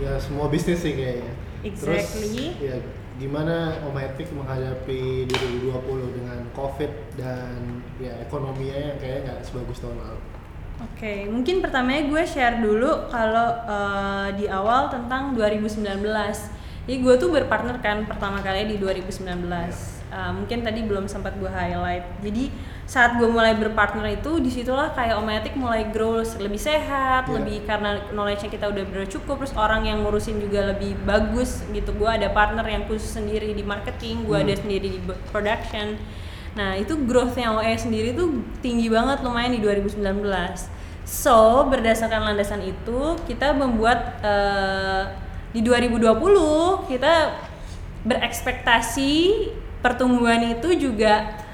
[0.00, 1.32] ya semua bisnis sih kayaknya.
[1.64, 2.56] Terus Exactly.
[2.60, 2.76] ya
[3.16, 9.96] gimana Om Epic menghadapi 2020 dengan COVID dan ya ekonominya yang kayaknya nggak sebagus tahun
[9.96, 10.20] lalu.
[10.76, 16.04] Oke, mungkin pertamanya gue share dulu kalau eh, di awal tentang 2019.
[16.86, 19.24] Jadi gue tuh berpartner kan pertama kali di 2019.
[20.12, 22.20] Eh, mungkin tadi belum sempat gue highlight.
[22.20, 22.52] Jadi
[22.86, 27.34] saat gue mulai berpartner itu di situlah kayak Omatic mulai grow lebih sehat, Iya.
[27.42, 31.90] lebih karena knowledge-nya kita udah bener cukup, terus orang yang ngurusin juga lebih bagus gitu.
[31.98, 35.00] Gue ada partner yang khusus sendiri di marketing, gue ada sendiri di
[35.34, 35.98] production.
[36.54, 40.70] Nah itu growth-nya OE sendiri tuh tinggi banget lumayan di 2019.
[41.02, 45.02] So berdasarkan landasan itu kita membuat eh,
[45.50, 47.34] di 2020 kita
[48.06, 49.12] berekspektasi
[49.82, 51.45] pertumbuhan itu juga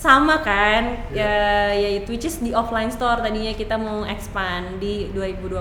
[0.00, 5.60] sama kan ya yaitu which is di offline store tadinya kita mau expand di 2020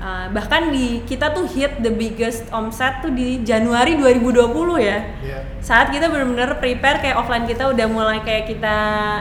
[0.00, 5.04] Uh, bahkan di kita tuh hit the biggest omset tuh di Januari 2020 ya.
[5.20, 5.38] Iya.
[5.60, 8.76] Saat kita benar-benar prepare kayak offline kita udah mulai kayak kita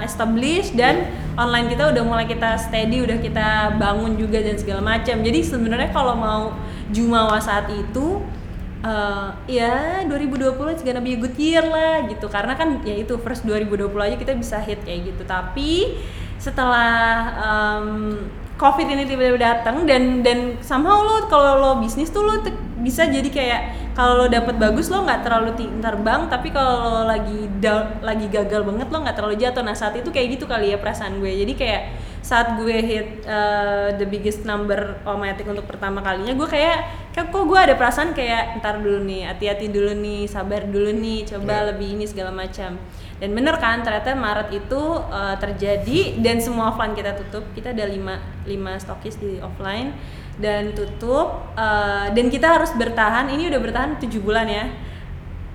[0.07, 5.19] establish dan online kita udah mulai kita steady, udah kita bangun juga dan segala macam.
[5.19, 6.55] Jadi sebenarnya kalau mau
[6.95, 8.23] jumawa saat itu
[8.83, 12.27] uh, ya 2020 is gonna be a good year lah gitu.
[12.31, 15.23] Karena kan ya itu first 2020 aja kita bisa hit kayak gitu.
[15.27, 15.99] Tapi
[16.39, 16.99] setelah
[17.39, 18.15] um,
[18.55, 22.39] covid ini tiba-tiba datang dan dan somehow lo kalau lo bisnis tuh lo
[22.79, 23.61] bisa jadi kayak
[23.95, 25.51] kalau lo dapet bagus lo nggak terlalu
[25.83, 27.51] terbang tapi kalau lo lagi
[27.99, 29.63] lagi gagal banget lo nggak terlalu jatuh.
[29.63, 31.31] Nah saat itu kayak gitu kali ya perasaan gue.
[31.31, 31.81] Jadi kayak
[32.29, 36.77] saat gue hit uh, the biggest number omatic untuk pertama kalinya gue kayak
[37.09, 41.25] kayak kok gue ada perasaan kayak ntar dulu nih hati-hati dulu nih sabar dulu nih
[41.25, 41.67] coba Yeah.
[41.73, 42.77] lebih ini segala macam
[43.17, 44.77] dan bener kan ternyata Maret itu
[45.09, 49.97] uh, terjadi dan semua offline kita tutup kita ada lima lima stokis di offline
[50.37, 54.65] dan tutup uh, dan kita harus bertahan ini udah bertahan tujuh bulan ya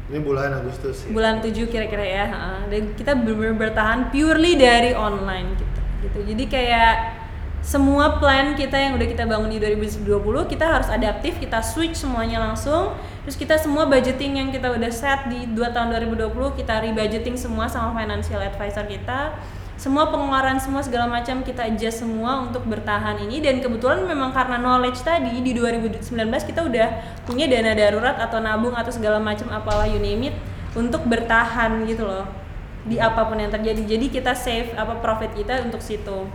[0.04, 1.06] Ini bulan Agustus.
[1.06, 1.14] ya.
[1.14, 2.24] bulan 7 kira-kira ya
[2.68, 5.73] dan kita benar-benar bertahan purely dari online gitu
[6.04, 6.20] gitu.
[6.24, 7.24] Jadi kayak
[7.64, 10.04] semua plan kita yang udah kita bangun di 2020
[10.52, 12.92] kita harus adaptif kita switch semuanya langsung.
[13.24, 17.64] Terus kita semua budgeting yang kita udah set di 2 tahun 2020 kita rebudgeting semua
[17.64, 19.32] sama financial advisor kita.
[19.80, 23.40] Semua pengeluaran semua segala macam kita adjust semua untuk bertahan ini.
[23.40, 26.04] Dan kebetulan memang karena knowledge tadi di 2019
[26.44, 26.88] kita udah
[27.24, 30.36] punya dana darurat atau nabung atau segala macam apalah you name it
[30.76, 32.43] untuk bertahan gitu loh
[32.84, 36.28] di apa pun yang terjadi jadi kita save apa profit kita untuk situ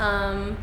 [0.00, 0.56] Um,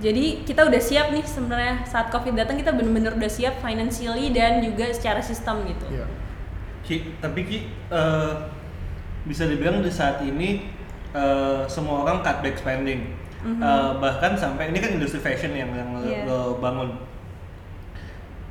[0.00, 4.64] jadi kita udah siap nih sebenarnya saat covid datang kita bener-bener udah siap financially dan
[4.64, 6.06] juga secara sistem gitu Iya.
[6.80, 7.58] Ki, tapi Ki
[7.92, 8.32] eh,
[9.28, 10.64] bisa dibilang di saat ini
[11.12, 13.12] eh, semua orang cut back spending.
[13.44, 16.24] Eh, bahkan sampai ini kan industri fashion yang yang Iya.
[16.24, 16.96] lo bangun.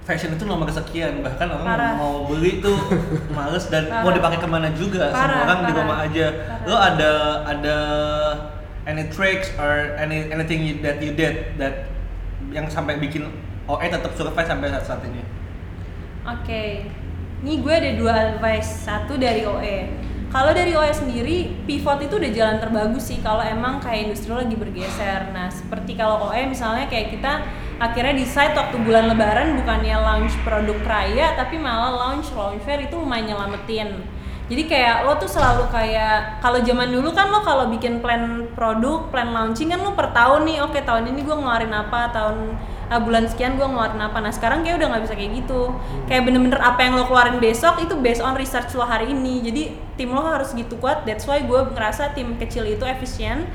[0.10, 1.94] Fashion itu nomor sekian, bahkan orang Parah.
[1.94, 2.74] mau beli tuh
[3.38, 4.18] males dan mau Parah.
[4.18, 5.14] dipakai ke mana juga.
[5.14, 5.78] Parah, semua orang di parah.
[5.78, 6.28] rumah aja.
[6.34, 6.66] Parah.
[6.66, 7.12] Lo ada
[7.46, 7.78] ada
[8.84, 11.86] any tricks or any anything you- that you did that
[12.50, 13.30] yang sampai bikin
[13.64, 15.22] OE tetap survive sampai saat, saat ini?
[16.26, 16.90] Oke,
[17.40, 18.66] ini gue ada dua advice.
[18.82, 19.78] Satu dari OE.
[20.30, 23.22] Kalau dari OE sendiri, pivot itu udah jalan terbagus sih.
[23.22, 25.30] Kalau emang kayak industri lo lagi bergeser.
[25.30, 27.46] Nah, seperti kalau OE misalnya kayak kita
[27.80, 33.00] akhirnya decide waktu bulan Lebaran bukannya launch produk raya, tapi malah launch launch fair itu
[33.00, 34.04] lumayan nyelamatin.
[34.50, 39.06] Jadi kayak lo tuh selalu kayak kalau zaman dulu kan lo kalau bikin plan produk,
[39.14, 42.58] plan launching kan lo per tahun nih, oke tahun ini gue ngeluarin apa, tahun
[42.90, 44.18] ah, bulan sekian gue ngeluarin apa.
[44.18, 45.70] Nah sekarang kayak udah nggak bisa kayak gitu.
[46.10, 49.46] Kayak bener-bener apa yang lo keluarin besok itu based on research lo hari ini.
[49.46, 51.06] Jadi tim lo harus gitu kuat.
[51.06, 53.46] That's why gue ngerasa tim kecil itu efisien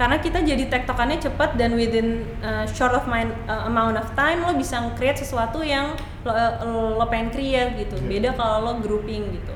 [0.00, 4.40] karena kita jadi tektokannya cepat dan within uh, short of mind, uh, amount of time
[4.40, 5.92] lo bisa create sesuatu yang
[6.24, 6.32] lo,
[6.96, 8.00] lo pengen create gitu.
[8.08, 9.54] Beda kalau lo grouping gitu.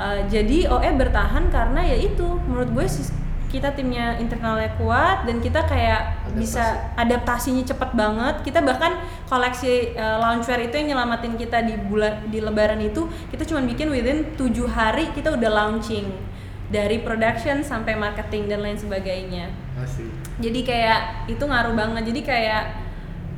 [0.00, 3.04] Uh, jadi OE bertahan karena ya itu menurut gue sih
[3.50, 6.38] kita timnya internalnya kuat dan kita kayak Adaptasi.
[6.38, 8.94] bisa adaptasinya cepet banget kita bahkan
[9.26, 13.90] koleksi uh, loungewear itu yang nyelamatin kita di bulan di lebaran itu kita cuma bikin
[13.90, 16.06] within tujuh hari kita udah launching
[16.70, 19.50] dari production sampai marketing dan lain sebagainya.
[19.74, 20.06] Asik.
[20.38, 22.02] jadi kayak itu ngaruh banget.
[22.14, 22.62] Jadi kayak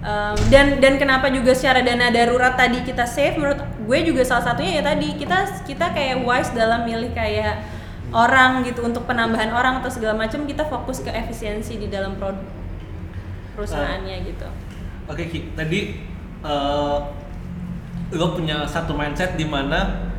[0.05, 4.53] um, dan dan kenapa juga secara dana darurat tadi kita save menurut gue juga salah
[4.53, 7.65] satunya ya tadi kita kita kayak wise dalam milih kayak
[8.13, 12.45] orang gitu untuk penambahan orang atau segala macam kita fokus ke efisiensi di dalam produk
[13.57, 14.49] perusahaannya gitu.
[15.09, 15.97] Oke Ki, tadi
[16.45, 16.99] eh,
[18.13, 20.12] lo punya satu mindset di mana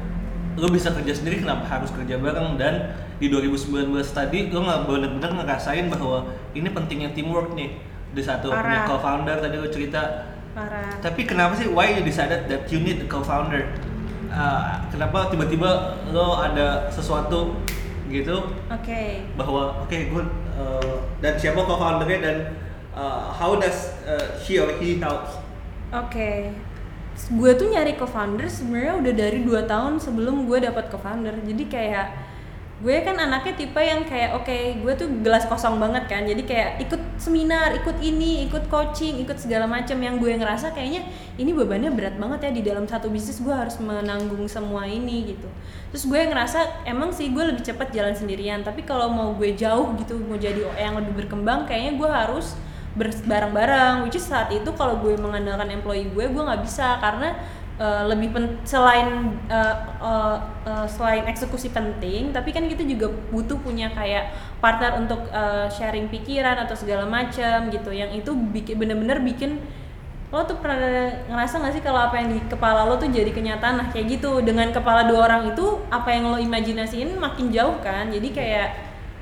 [0.53, 2.55] lo bisa kerja sendiri kenapa harus kerja bareng?
[2.57, 7.77] Dan di 2019 tadi lo nggak benar-benar ngerasain bahwa ini pentingnya teamwork nih.
[8.13, 10.33] Di satu punya co-founder tadi lo cerita.
[10.53, 11.01] Parah.
[11.01, 13.73] Tapi kenapa sih why you decided that you need a co-founder?
[14.33, 17.57] Uh, kenapa tiba-tiba lo ada sesuatu
[18.13, 18.53] gitu?
[18.69, 19.25] Oke.
[19.33, 20.23] Bahwa oke gue
[20.57, 22.37] uh, dan siapa co-foundernya dan
[22.93, 25.41] uh, how does uh, she or he helps?
[25.93, 26.49] Oke,
[27.13, 31.45] gue tuh nyari co-founder sebenarnya udah dari 2 tahun sebelum gue dapat co-founder.
[31.45, 32.07] Jadi kayak
[32.83, 36.27] gue kan anaknya tipe yang kayak oke, gue tuh gelas kosong banget kan.
[36.27, 41.07] Jadi kayak ikut seminar, ikut ini, ikut coaching, ikut segala macam yang gue ngerasa kayaknya
[41.39, 45.47] ini bebannya berat banget ya di dalam satu bisnis gue harus menanggung semua ini gitu.
[45.95, 49.95] Terus gue ngerasa emang sih gue lebih cepat jalan sendirian, tapi kalau mau gue jauh
[49.95, 52.57] gitu, mau jadi yang lebih berkembang kayaknya gue harus
[52.95, 57.33] bareng-bareng which is saat itu kalau gue mengandalkan employee gue gue nggak bisa karena
[57.81, 63.57] uh, lebih pen- selain uh, uh, uh, selain eksekusi penting tapi kan kita juga butuh
[63.61, 64.29] punya kayak
[64.63, 67.91] partner untuk uh, sharing pikiran atau segala macam gitu.
[67.91, 69.59] Yang itu bikin bener-bener bikin
[70.33, 73.75] lo tuh pernah ngerasa gak sih kalau apa yang di kepala lo tuh jadi kenyataan?
[73.77, 74.41] Nah kayak gitu.
[74.41, 78.09] Dengan kepala dua orang itu apa yang lo imajinasiin makin jauh kan?
[78.09, 78.67] Jadi kayak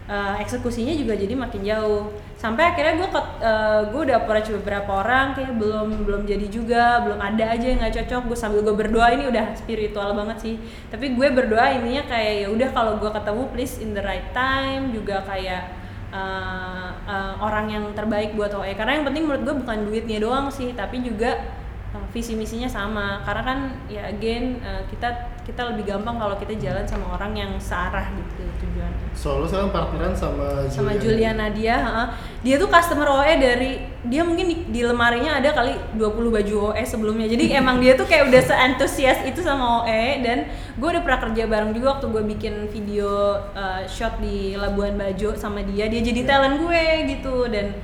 [0.08, 5.38] uh, eksekusinya juga jadi makin jauh sampai akhirnya gue uh, gue udah approach beberapa orang
[5.38, 8.22] kayak belum belum jadi juga belum ada aja yang nggak cocok.
[8.34, 10.56] Gue sambil gue berdoa ini udah spiritual banget sih.
[10.90, 14.90] Tapi gue berdoa ininya kayak ya udah kalau gue ketemu please in the right time.
[14.90, 15.70] Juga kayak
[16.10, 20.50] uh, uh, orang yang terbaik buat OE karena yang penting menurut gue bukan duitnya doang
[20.50, 21.46] sih tapi juga
[21.94, 23.22] uh, visi misinya sama.
[23.22, 25.14] Karena kan ya again uh, kita
[25.52, 30.14] kita lebih gampang kalau kita jalan sama orang yang searah gitu tujuan Soalnya sekarang partneran
[30.16, 30.72] sama Julia.
[30.72, 31.32] sama Julia.
[31.36, 32.08] Nadia uh,
[32.40, 33.72] dia tuh customer OE dari
[34.08, 37.28] dia mungkin di, di lemarinya ada kali 20 baju OE sebelumnya.
[37.28, 40.48] Jadi emang dia tuh kayak udah seantusias itu sama OE dan
[40.80, 45.36] gue udah pernah kerja bareng juga waktu gue bikin video uh, shot di Labuan Bajo
[45.36, 45.92] sama dia.
[45.92, 47.76] Dia jadi talent gue gitu dan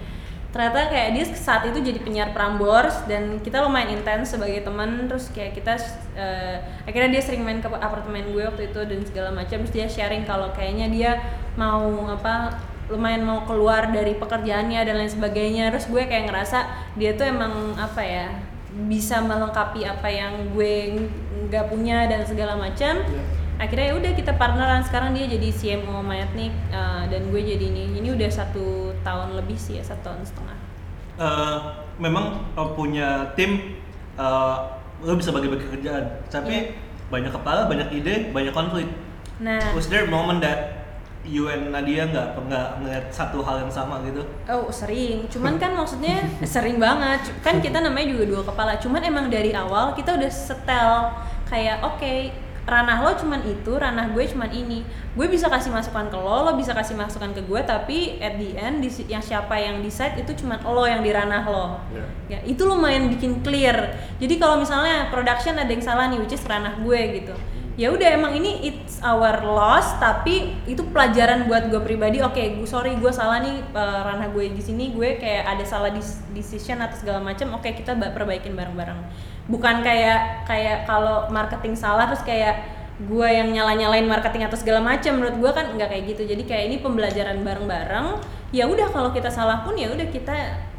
[0.47, 5.27] ternyata kayak dia saat itu jadi penyiar Prambors dan kita lumayan intens sebagai teman terus
[5.35, 5.75] kayak kita
[6.15, 6.57] uh,
[6.87, 10.23] akhirnya dia sering main ke apartemen gue waktu itu dan segala macam terus dia sharing
[10.23, 11.11] kalau kayaknya dia
[11.59, 12.55] mau apa
[12.87, 15.75] lumayan mau keluar dari pekerjaannya dan lain sebagainya.
[15.75, 16.59] Terus gue kayak ngerasa
[16.95, 18.31] dia tuh emang apa ya
[18.87, 21.03] bisa melengkapi apa yang gue
[21.51, 23.03] nggak punya dan segala macam.
[23.03, 27.65] Yeah akhirnya ya udah kita partneran sekarang dia jadi CMO Mayatnik uh, dan gue jadi
[27.73, 30.57] ini ini udah satu tahun lebih sih ya satu tahun setengah
[31.17, 31.57] uh,
[31.97, 33.81] memang uh, punya tim
[34.15, 37.09] uh, lo bisa bagi-bagi kerjaan tapi yeah.
[37.09, 38.85] banyak kepala banyak ide banyak konflik
[39.41, 40.77] nah was there a moment that
[41.27, 44.23] you and Nadia nggak nggak ngeliat satu hal yang sama gitu?
[44.47, 47.35] Oh sering, cuman kan maksudnya sering banget.
[47.43, 48.79] Kan kita namanya juga dua kepala.
[48.79, 51.11] Cuman emang dari awal kita udah setel
[51.51, 52.31] kayak oke okay,
[52.67, 54.83] ranah lo cuman itu, ranah gue cuman ini.
[55.15, 58.59] Gue bisa kasih masukan ke lo, lo bisa kasih masukan ke gue, tapi at the
[58.59, 61.79] end di, yang siapa yang decide itu cuman lo yang di ranah lo.
[61.95, 62.09] Yeah.
[62.27, 63.95] Ya, itu lumayan bikin clear.
[64.19, 67.33] Jadi kalau misalnya production ada yang salah nih, which is ranah gue gitu.
[67.77, 72.25] Ya udah emang ini it's our loss, tapi itu pelajaran buat gue pribadi.
[72.25, 75.61] Oke, okay, gue sorry gue salah nih uh, ranah gue di sini, gue kayak ada
[75.61, 75.93] salah
[76.33, 77.53] decision atau segala macam.
[77.53, 78.97] Oke, okay, kita perbaikin bareng-bareng.
[79.45, 82.65] Bukan kayak kayak kalau marketing salah terus kayak
[82.97, 85.13] gue yang nyala nyalain marketing atau segala macam.
[85.13, 86.25] Menurut gue kan nggak kayak gitu.
[86.25, 88.07] Jadi kayak ini pembelajaran bareng bareng
[88.49, 90.33] ya udah kalau kita salah pun ya udah kita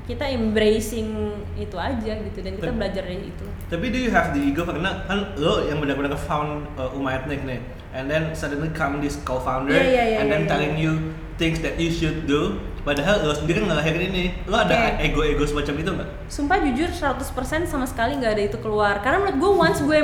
[0.08, 3.44] kita embracing itu aja gitu dan kita belajar dari itu.
[3.68, 7.44] Tapi do you have the ego karena kan lo yang benar-benar found uh, Uma Ethnic
[7.44, 7.60] nih,
[7.92, 10.88] and then suddenly come this co-founder, yeah, yeah, yeah, and then yeah, telling yeah.
[10.88, 12.56] you things that you should do,
[12.88, 16.08] padahal lo sendiri ngelahirin ini, lo ada ego-ego semacam itu nggak?
[16.32, 20.00] Sumpah jujur 100% sama sekali nggak ada itu keluar, karena menurut gue once gue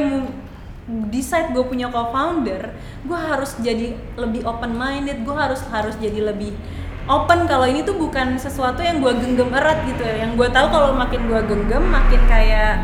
[1.08, 2.76] decide gue punya co-founder,
[3.08, 6.52] gue harus jadi lebih open minded, gue harus harus jadi lebih
[7.04, 10.24] open kalau ini tuh bukan sesuatu yang gue genggam erat gitu ya.
[10.24, 12.74] Yang gue tahu kalau makin gue genggam makin kayak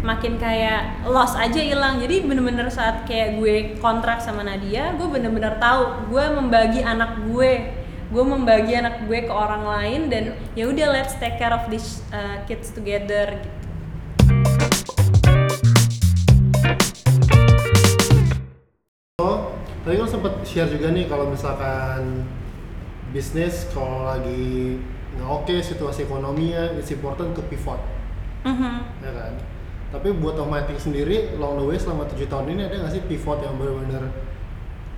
[0.00, 2.00] makin kayak loss aja hilang.
[2.00, 7.76] Jadi bener-bener saat kayak gue kontrak sama Nadia gue bener-bener tahu gue membagi anak gue.
[8.10, 12.02] Gue membagi anak gue ke orang lain dan ya udah let's take care of these
[12.10, 13.58] uh, kids together gitu.
[19.22, 19.54] Oh,
[19.86, 22.26] tadi kan sempat share juga nih kalau misalkan
[23.10, 24.78] bisnis kalau lagi
[25.18, 27.80] nggak oke okay, situasi ekonominya it's important to pivot.
[28.46, 28.76] Mm-hmm.
[29.04, 29.32] ya kan?
[29.90, 33.42] Tapi buat Omatic sendiri long the way selama tujuh tahun ini ada nggak sih pivot
[33.42, 34.06] yang benar-benar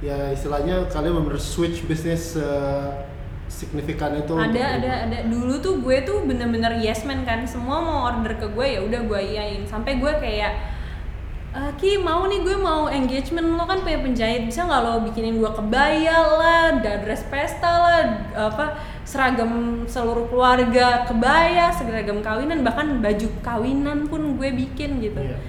[0.05, 3.07] ya istilahnya kalian benar switch bisnis uh,
[3.48, 5.18] signifikan itu ada ada ada.
[5.29, 7.48] Dulu tuh gue tuh bener-bener yes man kan.
[7.48, 10.71] Semua mau order ke gue ya udah gue iyain sampai gue kayak
[11.52, 15.38] uh, Ki mau nih gue mau engagement lo kan punya penjahit bisa nggak lo bikinin
[15.38, 18.00] gue kebaya lah, dress pesta lah,
[18.32, 25.20] apa seragam seluruh keluarga kebaya, seragam kawinan bahkan baju kawinan pun gue bikin gitu.
[25.20, 25.40] Yeah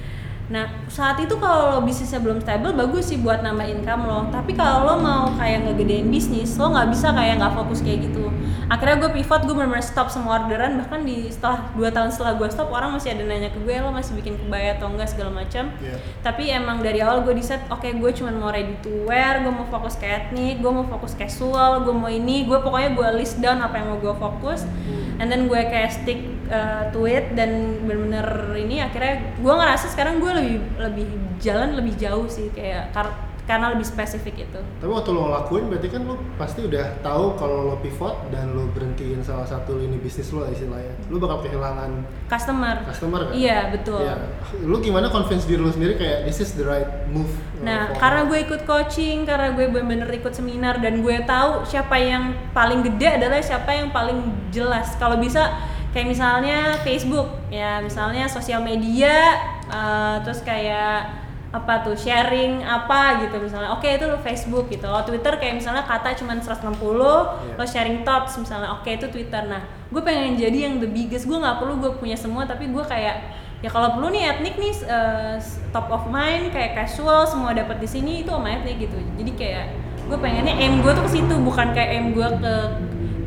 [0.53, 4.29] Nah saat itu kalau lo bisnisnya belum stable bagus sih buat nambah income lo.
[4.29, 8.29] Tapi kalau lo mau kayak ngegedein bisnis lo nggak bisa kayak nggak fokus kayak gitu.
[8.69, 12.47] Akhirnya gue pivot gue bener-bener stop semua orderan bahkan di setelah dua tahun setelah gue
[12.53, 15.73] stop orang masih ada nanya ke gue lo masih bikin kebaya atau enggak segala macam.
[15.81, 15.97] Yeah.
[16.21, 19.49] Tapi emang dari awal gue decide oke okay, gue cuma mau ready to wear, gue
[19.49, 23.41] mau fokus ke etnik, gue mau fokus casual, gue mau ini, gue pokoknya gue list
[23.41, 24.69] down apa yang mau gue fokus.
[24.69, 25.17] Hmm.
[25.17, 28.27] And then gue kayak stick uh, it dan bener-bener
[28.57, 31.07] ini akhirnya gue ngerasa sekarang gue lebih lebih
[31.43, 33.11] jalan lebih jauh sih kayak kar
[33.43, 37.67] karena lebih spesifik itu Tapi waktu lo ngelakuin berarti kan lo pasti udah tahu kalau
[37.67, 40.95] lo pivot dan lo berhentiin salah satu lini bisnis lo istilahnya.
[41.11, 43.33] Lo bakal kehilangan customer customer kan?
[43.35, 44.15] iya betul Iya.
[44.63, 47.27] Lo gimana convince diri lo sendiri kayak this is the right move?
[47.59, 51.17] uh, Nah, for karena me?" gue ikut coaching, karena gue bener-bener ikut seminar dan gue
[51.27, 54.23] tahu siapa yang paling gede adalah siapa yang paling
[54.55, 54.95] jelas.
[54.95, 55.51] Kalau bisa
[55.93, 57.79] kayak misalnya Facebook, ya.
[57.79, 59.37] Misalnya sosial media,
[59.69, 61.23] eh, terus kayak
[61.53, 63.69] apa tuh sharing apa gitu misalnya.
[63.77, 64.89] Oke itu lo Facebook gitu.
[64.89, 67.53] Oh Twitter kayak misalnya kata cuman 160 Iya.
[67.53, 68.73] lo sharing thoughts misalnya.
[68.73, 69.45] Oke itu Twitter.
[69.45, 69.61] Nah
[69.93, 71.29] gue pengen jadi yang the biggest.
[71.29, 74.73] Gue nggak perlu gue punya semua tapi gue kayak ya kalau perlu nih etnik nih
[74.81, 75.37] eh,
[75.69, 78.97] top of mind kayak casual semua dapat di sini itu sama etnik gitu.
[79.21, 79.65] Jadi kayak
[80.09, 82.53] gue pengennya aim gue tuh ke situ bukan kayak aim gue ke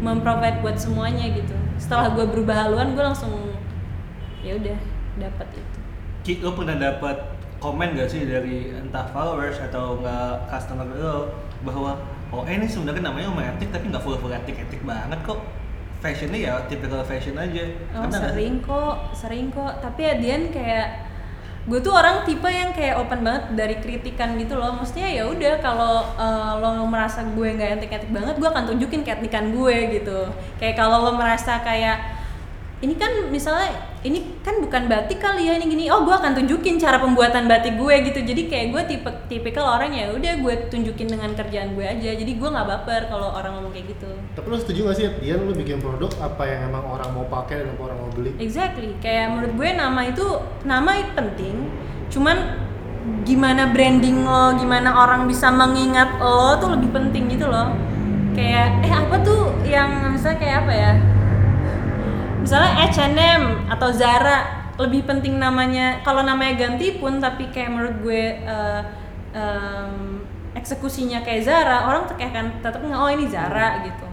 [0.02, 3.32] memprovide buat semuanya gitu setelah gue berubah haluan gue langsung
[4.40, 4.78] ya udah
[5.20, 5.78] dapat itu.
[6.26, 7.16] Ki, lo pernah dapat
[7.62, 11.32] komen gak sih dari entah followers atau nggak customer lo
[11.64, 11.96] bahwa
[12.30, 15.40] oh eh, ini sebenarnya namanya Oma Etik tapi nggak full full etik etik banget kok.
[16.04, 17.64] Fashionnya ya typical fashion aja.
[17.96, 19.80] Oh sering kok, sering kok.
[19.80, 21.08] Tapi Adian kayak
[21.66, 24.78] gue tuh orang tipe yang kayak open banget dari kritikan gitu loh.
[24.78, 29.50] Maksudnya ya udah kalau eh, lo merasa gue nggak etik-etik banget, gue akan tunjukin keetikan
[29.50, 30.30] gue gitu.
[30.62, 32.15] Kayak kalau lo merasa kayak
[32.76, 33.72] ini kan misalnya
[34.04, 37.80] ini kan bukan batik kali ya ini gini oh gue akan tunjukin cara pembuatan batik
[37.80, 41.86] gue gitu jadi kayak gue tipe tipikal orang ya udah gue tunjukin dengan kerjaan gue
[41.88, 45.08] aja jadi gue nggak baper kalau orang ngomong kayak gitu Tapi lo setuju gak sih
[45.24, 48.36] dia lo bikin produk apa yang emang orang mau pakai dan apa orang mau beli?
[48.36, 50.26] Exactly, kayak menurut gue nama itu
[50.68, 51.56] nama itu penting.
[52.12, 52.36] Cuman
[53.24, 57.72] gimana branding lo, gimana orang bisa mengingat lo tuh lebih penting gitu loh.
[58.36, 60.92] Kayak eh apa tuh yang misalnya kayak apa ya?
[62.46, 63.42] Misalnya H&M
[63.74, 65.98] atau Zara lebih penting namanya.
[66.06, 68.82] Kalau namanya ganti pun tapi kayak menurut gue eh,
[69.34, 70.22] em,
[70.54, 74.06] eksekusinya kayak Zara, orang tuh kayak akan tetap oh ini Zara gitu.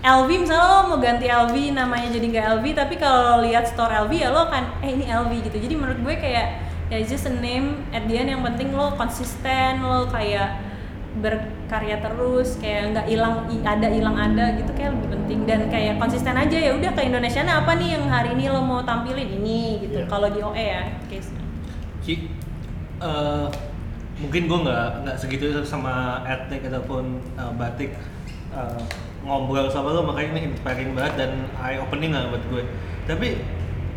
[0.00, 4.12] LV misalnya lo mau ganti LV namanya jadi nggak LV tapi kalau lihat store LV
[4.16, 6.46] ya lo akan eh ini LV gitu jadi menurut gue kayak
[6.88, 10.69] ya just a name at the end yang penting lo konsisten lo kayak
[11.18, 13.34] berkarya terus kayak nggak hilang
[13.66, 17.42] ada hilang ada gitu kayak lebih penting dan kayak konsisten aja ya udah ke Indonesia
[17.42, 20.06] apa nih yang hari ini lo mau tampilin ini gitu Iya.
[20.06, 21.34] kalau di OE ya case
[22.00, 22.30] Ki,
[23.02, 23.46] eh,
[24.22, 27.90] mungkin gue nggak nggak segitu sama etnik ataupun eh, batik
[28.50, 28.82] Eh,
[29.22, 31.30] ngobrol sama lo makanya ini inspiring banget dan
[31.62, 32.66] eye opening lah buat gue.
[33.06, 33.38] Tapi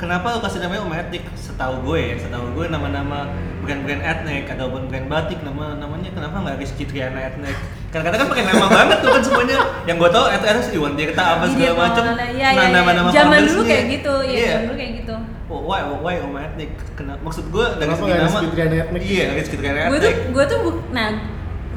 [0.04, 1.24] kenapa lo kasih namanya Om Etnik?
[1.34, 6.60] Setahu gue ya, setahu gue nama-nama brand-brand etnik ataupun brand batik nama namanya kenapa nggak
[6.60, 7.56] Rizky Triana etnik?
[7.88, 9.58] Kadang-kadang kan pakai nama banget tuh kan semuanya.
[9.86, 12.04] Yang gue tahu itu harus Iwan Tirta apa Jadi segala dia macam.
[12.04, 12.68] iya, Nah, iya, iya.
[12.70, 14.47] nama-nama zaman dulu kayak gitu ya Iya.
[14.49, 16.72] zaman dulu kayak gitu Oh, why, why Om Etnik?
[16.93, 17.20] Kenapa?
[17.22, 18.24] Maksud gue dari segi nama.
[18.26, 19.01] Rizky Triana etnik?
[19.01, 20.28] Iya, Rizky Triana gue tuh etnik.
[20.30, 21.08] gue tuh buk- nah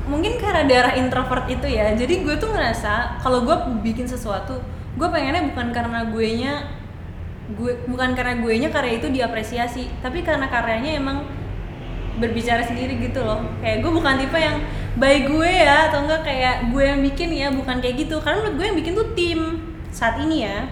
[0.07, 4.63] mungkin karena darah introvert itu ya jadi gue tuh ngerasa kalau gue bikin sesuatu
[4.93, 6.55] gue pengennya bukan karena gue nya
[7.47, 9.87] gue bukan karena gue nya karya itu diapresiasi.
[10.03, 11.23] Tapi karena karyanya emang
[12.19, 13.45] berbicara sendiri gitu loh.
[13.63, 14.57] Kayak gue bukan tipe yang
[14.97, 18.19] baik gue ya atau enggak kayak gue yang bikin ya bukan kayak gitu.
[18.19, 19.41] Karena menurut gue yang bikin tuh tim
[19.93, 20.67] saat ini ya.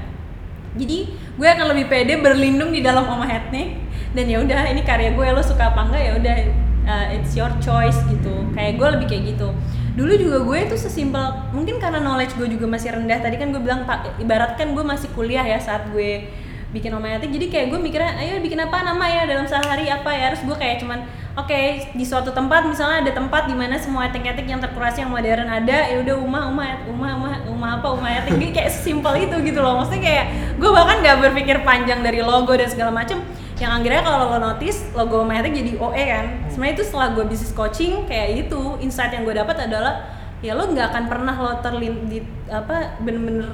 [0.75, 0.99] Jadi
[1.39, 3.79] gue akan lebih pede berlindung di dalam oma etnik
[4.11, 6.03] dan ya udah ini karya gue lo suka apa enggak?
[6.03, 6.37] Ya udah
[6.91, 8.35] uh, it's your choice gitu.
[8.57, 9.55] Kayak gue lebih kayak gitu.
[9.95, 13.22] Dulu juga gue tuh sesimpel mungkin karena knowledge gue juga masih rendah.
[13.22, 13.87] Tadi kan gue bilang
[14.18, 16.27] ibaratkan gue masih kuliah ya saat gue
[16.75, 20.11] bikin oma etnik jadi kayak gue mikirnya ayo bikin apa nama ya dalam sehari apa
[20.11, 20.35] ya?
[20.35, 21.07] Harus gue kayak cuman
[21.39, 21.62] oke
[21.95, 25.87] di suatu tempat misalnya ada tempat di mana semua etik-etik yang terkurasi yang modern ada
[25.87, 28.35] ya udah umah umah umah umah umah apa umah etik.
[28.43, 29.79] Jadi kayak sesimpel itu gitu loh.
[29.79, 30.25] Maksudnya kayak
[30.59, 33.22] gue bahkan gak berpikir panjang dari logo dan segala macem.
[33.55, 36.25] Yang akhirnya kalau lo notice logo umah etik jadi OE kan.
[36.51, 40.11] Sebenarnya itu setelah gue bisnis coaching kayak itu insight yang gue dapat adalah
[40.43, 42.18] ya lo nggak akan pernah lo terlin di
[42.51, 43.49] apa bener-bener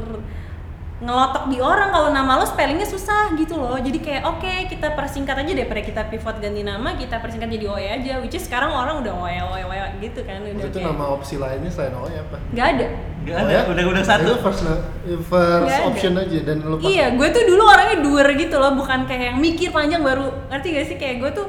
[1.01, 5.33] ngelotok di orang kalau nama lo spellingnya susah gitu loh jadi kayak oke kita persingkat
[5.33, 9.01] aja daripada kita pivot ganti nama kita persingkat jadi OE aja which is sekarang orang
[9.01, 12.37] udah OE OE OE gitu kan udah itu kayak nama opsi lainnya selain OE apa?
[12.53, 12.87] nggak ada
[13.21, 13.63] Gak Oh ada, ya?
[13.69, 14.33] udah udah satu.
[14.33, 14.65] Itu first,
[15.29, 15.85] first ada.
[15.93, 19.37] option aja dan lo pas iya gue tuh dulu orangnya doer gitu loh bukan kayak
[19.37, 21.47] yang mikir panjang baru ngerti gak sih kayak gue tuh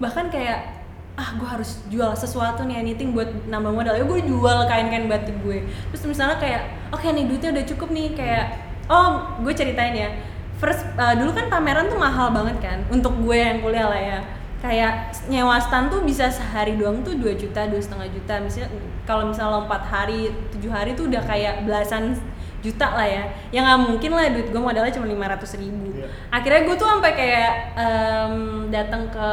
[0.00, 0.80] bahkan kayak
[1.16, 5.36] ah gue harus jual sesuatu nih anything buat nambah modal ya gue jual kain-kain batik
[5.44, 5.60] gue
[5.92, 8.44] terus misalnya kayak oke nih duitnya udah cukup nih kayak
[8.90, 10.10] oh gue ceritain ya.
[10.58, 14.18] First uh, dulu kan pameran tuh mahal banget kan untuk gue yang kuliah lah ya.
[14.60, 18.34] Kayak nyewa stand tuh bisa sehari doang tuh 2 juta dua setengah juta.
[18.44, 18.68] Misalnya
[19.08, 22.18] kalau misalnya empat hari tujuh hari tuh udah kayak belasan
[22.60, 23.24] juta lah ya.
[23.54, 25.96] Yang nggak mungkin lah duit gue modalnya cuma lima ratus ribu.
[25.96, 26.08] Iya.
[26.28, 28.34] akhirnya gue tuh sampai kayak em,
[28.68, 29.30] datang ke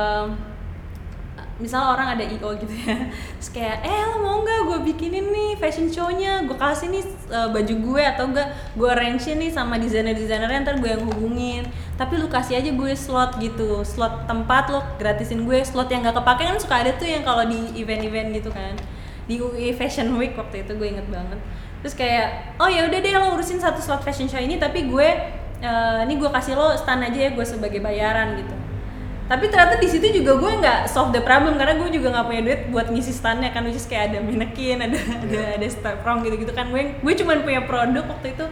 [1.57, 5.57] misal orang ada io gitu ya terus kayak eh lo mau nggak gue bikinin nih
[5.57, 6.45] fashion show-nya?
[6.45, 7.03] Gue kasih nih
[7.33, 8.47] uh, baju gue atau enggak
[8.77, 11.65] gue arrange nih sama desainer desainernya ntar gue yang hubungin.
[11.97, 16.15] Tapi lu kasih aja gue slot gitu slot tempat lo gratisin gue slot yang gak
[16.21, 16.43] kepake.
[16.45, 18.77] Kan suka ada tuh yang kalau di event-event gitu kan
[19.27, 21.41] di UI Fashion Week waktu itu gue inget banget.
[21.81, 25.07] Terus kayak oh ya udah deh lo urusin satu slot fashion show ini tapi gue
[25.61, 28.66] uh, ini gue kasih lo stand aja ya gue sebagai bayaran gitu
[29.27, 32.41] tapi ternyata di situ juga gue nggak solve the problem karena gue juga nggak punya
[32.47, 34.95] duit buat ngisi standnya kan which is kayak ada mannequin ada
[35.27, 35.59] yeah.
[35.59, 36.71] ada ada strong gitu gitu kan.
[36.71, 38.45] Gue gue cuma punya produk waktu itu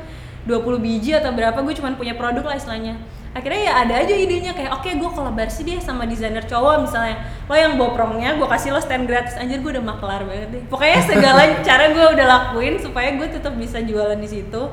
[0.46, 3.00] 20 biji atau berapa gue cuma punya produk lah istilahnya.
[3.32, 7.24] Akhirnya ya ada aja idenya kayak oke okay, gue kolaborasi deh sama desainer cowok misalnya.
[7.48, 9.40] Lo yang boprongnya gue kasih lo stand gratis.
[9.40, 10.64] Anjir gue udah maklar banget deh.
[10.68, 14.64] Pokoknya segala cara gue udah lakuin supaya gue tetap bisa jualan di situ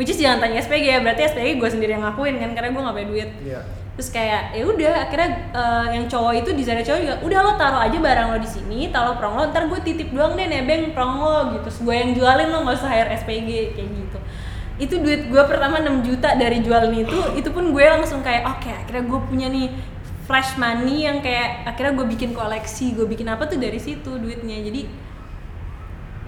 [0.00, 0.98] which is jangan tanya SPG ya.
[1.04, 3.32] Berarti SPG gue sendiri yang ngakuin kan karena gue nggak punya duit.
[3.44, 7.52] Yeah terus kayak ya udah akhirnya uh, yang cowok itu desainer cowok juga udah lo
[7.60, 10.96] taruh aja barang lo di sini taruh prong lo ntar gue titip doang deh nebeng
[10.96, 11.68] prong lo gitu.
[11.68, 14.18] Terus gue yang jualin lo nggak usah hire SPG kayak gitu.
[14.80, 18.64] Itu duit gue pertama 6 juta dari jualan itu itu pun gue langsung kayak oke
[18.64, 19.68] okay, akhirnya gue punya nih
[20.24, 24.64] flash money yang kayak akhirnya gue bikin koleksi gue bikin apa tuh dari situ duitnya.
[24.64, 24.88] Jadi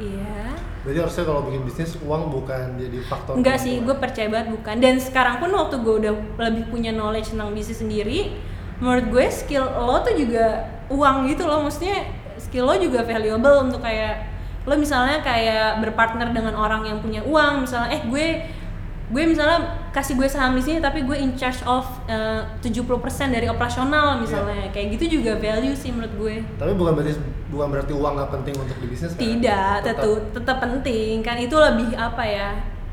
[0.00, 3.38] iya Berarti harusnya kalau bikin bisnis uang bukan jadi faktor.
[3.38, 4.74] Enggak sih, gue percaya banget bukan.
[4.82, 6.12] Dan sekarang pun waktu gue udah
[6.50, 8.34] lebih punya knowledge tentang bisnis sendiri,
[8.82, 11.62] menurut gue skill lo tuh juga uang gitu loh.
[11.62, 14.26] Maksudnya skill lo juga valuable untuk kayak
[14.66, 18.26] lo misalnya kayak berpartner dengan orang yang punya uang, misalnya eh gue
[19.12, 23.28] gue misalnya kasih gue saham di sini tapi gue in charge of eh, uh, 70%
[23.28, 24.72] dari operasional misalnya yeah.
[24.72, 27.12] kayak gitu juga value sih menurut gue tapi bukan berarti
[27.52, 29.20] bukan berarti uang gak penting untuk di bisnis kan?
[29.20, 32.50] tidak tetap tetap penting kan itu lebih apa ya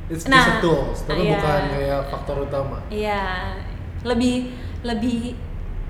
[0.09, 1.37] It's nah, just a tools, tapi yeah.
[1.37, 2.81] bukan kayak faktor utama.
[2.89, 3.53] Iya,
[4.01, 5.37] lebih lebih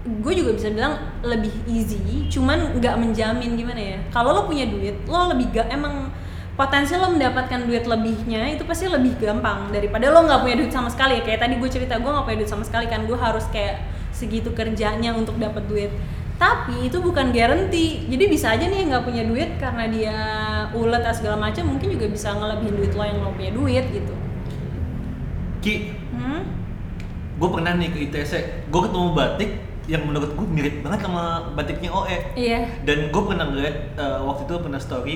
[0.04, 4.00] gue juga bisa bilang lebih easy, cuman nggak menjamin gimana ya.
[4.12, 6.12] Kalau lo punya duit, lo lebih gak emang
[6.60, 10.92] potensi lo mendapatkan duit lebihnya itu pasti lebih gampang daripada lo nggak punya duit sama
[10.92, 11.24] sekali.
[11.24, 13.08] Kayak tadi gue cerita gue nggak punya duit sama sekali kan.
[13.08, 13.80] Gue harus kayak
[14.12, 15.88] segitu kerjanya untuk dapat duit.
[16.36, 20.18] Tapi itu bukan guarantee jadi bisa aja nih nggak punya duit karena dia
[20.76, 24.14] ulet atau segala macam mungkin juga bisa ngelebihin duit lo yang lo punya duit gitu.
[25.64, 26.42] Ki hmm?
[27.40, 28.32] gue pernah nih ke ITC
[28.68, 29.52] gue ketemu batik
[29.88, 32.68] yang menurut gue mirip banget sama batiknya OE iya.
[32.84, 35.16] Dan gue pernah ngeliat uh, waktu itu pernah story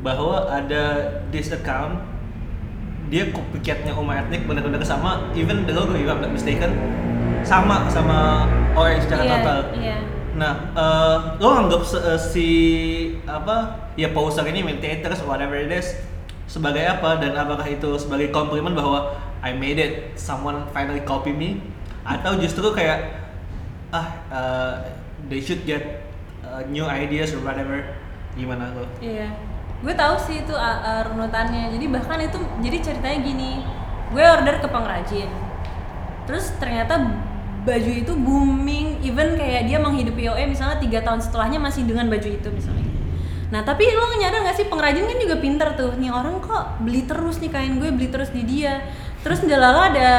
[0.00, 2.00] bahwa ada this account
[3.10, 6.72] dia copycatnya Uma Ethnic benar-benar sama even the logo if I'm not mistaken
[7.42, 8.46] sama sama
[8.78, 9.60] Orange secara yeah, total.
[9.74, 10.00] Yeah.
[10.30, 12.48] Nah, uh, lo anggap uh, si
[13.26, 15.98] apa ya poster ini imitators whatever it is
[16.46, 21.58] sebagai apa dan apakah itu sebagai komplimen bahwa I made it, someone finally copy me
[22.06, 23.20] atau justru kayak
[23.90, 24.72] ah uh,
[25.26, 26.06] they should get
[26.46, 27.82] uh, new ideas or whatever
[28.38, 28.86] gimana lo?
[29.02, 29.26] Iya.
[29.26, 29.49] Yeah
[29.80, 31.72] gue tahu sih itu uh, runutannya.
[31.72, 33.52] Jadi bahkan itu jadi ceritanya gini.
[34.10, 35.30] Gue order ke pengrajin
[36.30, 36.94] terus ternyata
[37.66, 39.02] baju itu booming.
[39.02, 42.86] Even kayak dia menghidupi OE misalnya tiga tahun setelahnya masih dengan baju itu misalnya.
[43.50, 45.98] Nah tapi lo nyadar gak sih pengrajin kan juga pinter tuh.
[45.98, 48.78] Nih orang kok beli terus nih kain gue beli terus di dia.
[49.20, 50.10] Terus delala ada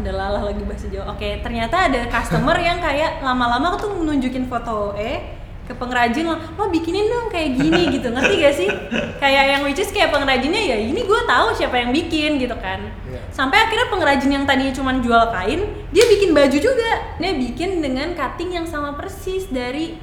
[0.00, 1.18] delala lagi bahasa Jawa.
[1.18, 5.35] Oke ternyata ada customer yang kayak lama-lama tuh menunjukin foto OE
[5.66, 8.70] ke pengrajin lo, lo bikinin dong kayak gini gitu ngerti gak sih
[9.18, 12.86] kayak yang which is kayak pengrajinnya ya ini gue tahu siapa yang bikin gitu kan
[13.10, 13.20] yeah.
[13.34, 18.14] sampai akhirnya pengrajin yang tadinya cuma jual kain dia bikin baju juga dia bikin dengan
[18.14, 19.98] cutting yang sama persis dari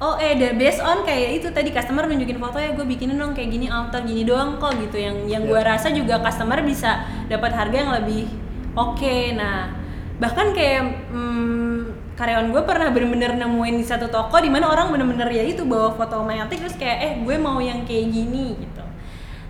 [0.00, 3.34] oh eh dari based on kayak itu tadi customer nunjukin foto ya gue bikinin dong
[3.34, 5.50] kayak gini outer gini doang kok gitu yang yang yeah.
[5.50, 8.30] gue rasa juga customer bisa dapat harga yang lebih
[8.78, 9.34] oke okay.
[9.34, 9.74] nah
[10.20, 11.79] bahkan kayak hmm,
[12.18, 15.94] karyawan gue pernah bener-bener nemuin di satu toko di mana orang bener-bener ya itu bawa
[15.96, 18.84] foto mayatik terus kayak eh gue mau yang kayak gini gitu.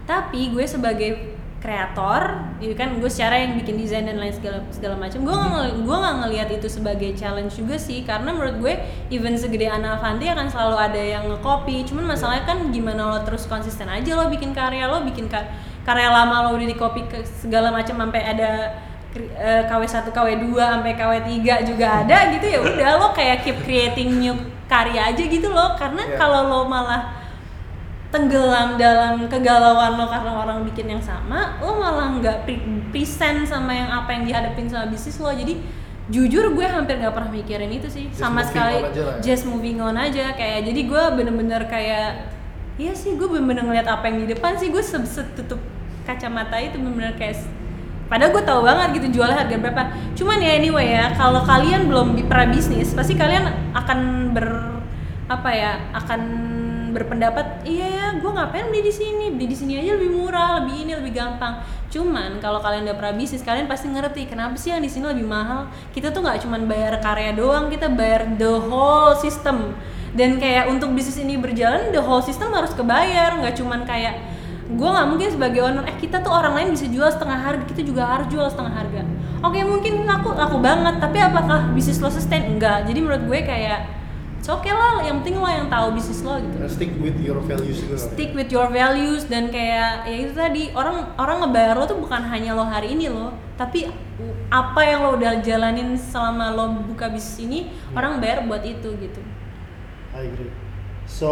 [0.06, 1.10] Tapi gue sebagai
[1.60, 5.84] kreator itu kan gue secara yang bikin desain dan lain segala segala macam gue nggak
[5.84, 8.74] gue nggak ngelihat itu sebagai challenge juga sih karena menurut gue
[9.12, 11.84] even segede Ana Avanti akan selalu ada yang nge-copy.
[11.84, 15.52] Cuman masalahnya kan gimana lo terus konsisten aja lo bikin karya lo bikin kar
[15.84, 18.50] karya lama lo udah di copy ke segala macam sampai ada
[19.10, 21.30] KW1, KW2 sampai KW3
[21.66, 24.34] juga ada gitu ya udah lo kayak keep creating new
[24.70, 25.74] karya aja gitu loh.
[25.74, 26.14] Karena yeah.
[26.14, 27.18] kalau lo malah
[28.10, 32.58] tenggelam dalam kegalauan lo karena orang bikin yang sama lo malah nggak pre
[32.90, 35.30] present sama yang apa yang dihadapin sama bisnis lo.
[35.34, 35.58] Jadi
[36.10, 38.10] jujur gue hampir nggak pernah mikirin itu sih.
[38.10, 39.18] Just sama sekali ya?
[39.18, 40.34] just moving on aja.
[40.38, 42.30] Kayak jadi gue bener-bener kayak
[42.78, 44.70] iya sih gue bener-bener ngeliat apa yang di depan sih.
[44.70, 45.58] Gue setutup
[46.06, 47.42] kacamata itu bener-bener kayak
[48.10, 49.82] Padahal gue tahu banget gitu jualnya harga berapa.
[50.18, 54.46] Cuman ya anyway ya, kalau kalian belum pernah bisnis, pasti kalian akan ber
[55.30, 56.20] apa ya akan
[56.90, 60.74] berpendapat iya ya gue ngapain beli di sini beli di sini aja lebih murah lebih
[60.74, 61.62] ini lebih gampang.
[61.86, 65.26] Cuman kalau kalian udah pernah bisnis kalian pasti ngerti kenapa sih yang di sini lebih
[65.26, 65.70] mahal.
[65.94, 69.78] Kita tuh nggak cuman bayar karya doang kita bayar the whole system.
[70.10, 74.18] Dan kayak untuk bisnis ini berjalan the whole system harus kebayar nggak cuman kayak
[74.70, 77.82] gue nggak mungkin sebagai owner eh kita tuh orang lain bisa jual setengah harga kita
[77.82, 79.02] juga harus jual setengah harga.
[79.40, 82.56] Oke mungkin laku laku banget tapi apakah bisnis lo sustain?
[82.56, 82.86] Enggak.
[82.86, 84.00] Jadi menurut gue kayak
[84.50, 86.56] oke okay lah yang penting lo yang tahu bisnis lo gitu.
[86.58, 87.96] Dan stick with your values juga.
[87.98, 92.26] stick with your values dan kayak ya itu tadi orang orang ngebayar lo tuh bukan
[92.26, 93.86] hanya lo hari ini lo tapi
[94.50, 97.58] apa yang lo udah jalanin selama lo buka bisnis ini
[97.94, 99.22] orang bayar buat itu gitu.
[100.10, 100.50] I agree.
[101.06, 101.30] So,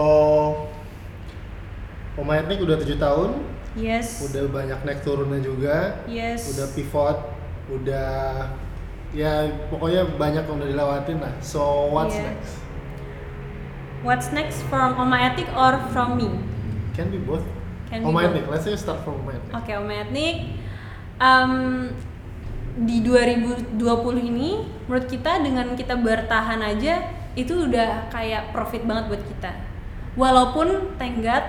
[2.18, 3.30] Oma Etnik udah tujuh tahun,
[3.78, 7.18] yes udah banyak naik turunnya juga, yes udah pivot,
[7.70, 8.10] udah
[9.14, 11.32] ya pokoknya banyak yang udah dilewatin lah.
[11.40, 12.34] So what's Yeah.
[12.34, 12.52] next?
[13.98, 16.30] what's next from Oma Etik or from me
[16.94, 17.46] Can be both.
[17.90, 18.34] Can be Oma both.
[18.34, 19.54] Etnik, let's say start from Oma Etnik.
[19.54, 20.36] Oke, Om Etnik.
[21.18, 21.52] Em,
[22.78, 23.78] di 2020
[24.18, 24.50] ini,
[24.86, 29.50] menurut kita dengan kita bertahan aja itu udah kayak profit banget buat kita.
[30.18, 31.42] Walaupun thank God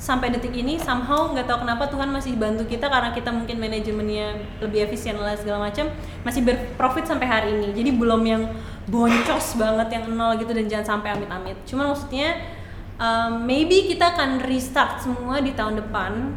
[0.00, 4.40] sampai detik ini somehow nggak tahu kenapa Tuhan masih bantu kita karena kita mungkin manajemennya
[4.64, 5.92] lebih efisien lah segala macam
[6.24, 7.76] masih berprofit sampai hari ini.
[7.76, 8.48] Jadi belum yang
[8.88, 11.60] boncos banget yang nol gitu dan jangan sampai amit-amit.
[11.68, 12.32] Cuman maksudnya
[12.96, 16.32] um, maybe kita akan restart semua di tahun depan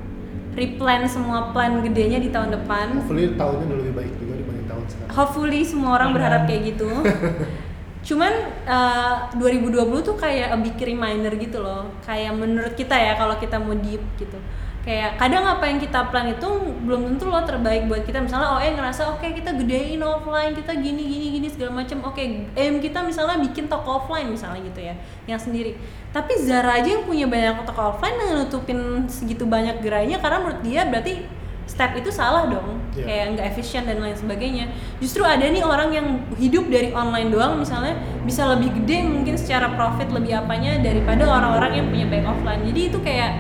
[0.54, 4.84] replan semua plan gedenya di tahun depan Hopefully tahunnya udah lebih baik juga dibanding tahun
[4.86, 5.10] sekarang.
[5.18, 6.90] hopefully semua orang berharap kayak gitu
[8.04, 8.34] cuman
[8.68, 11.88] uh, 2020 tuh kayak a big reminder gitu loh.
[12.04, 14.36] Kayak menurut kita ya kalau kita mau deep gitu.
[14.84, 16.44] Kayak kadang apa yang kita plan itu
[16.84, 18.20] belum tentu loh terbaik buat kita.
[18.20, 22.20] Misalnya OE ngerasa oke kita gedein offline kita gini gini gini segala macam oke
[22.60, 25.80] aim kita misalnya bikin toko offline misalnya gitu ya yang sendiri.
[26.12, 30.60] Tapi Zara aja yang punya banyak toko offline dan nutupin segitu banyak gerainya karena menurut
[30.60, 32.84] dia berarti step itu salah dong.
[32.94, 33.06] Iya.
[33.10, 34.66] kayak nggak efisien dan lain sebagainya.
[35.02, 36.08] Justru ada nih orang yang
[36.38, 41.82] hidup dari online doang misalnya bisa lebih gede mungkin secara profit lebih apanya daripada orang-orang
[41.82, 42.62] yang punya bank offline.
[42.70, 43.32] Jadi itu kayak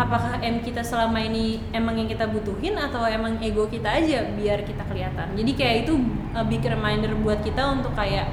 [0.00, 4.64] apakah M kita selama ini emang yang kita butuhin atau emang ego kita aja biar
[4.64, 5.36] kita kelihatan?
[5.36, 6.00] Jadi kayak itu
[6.32, 8.26] a big reminder buat kita untuk kayak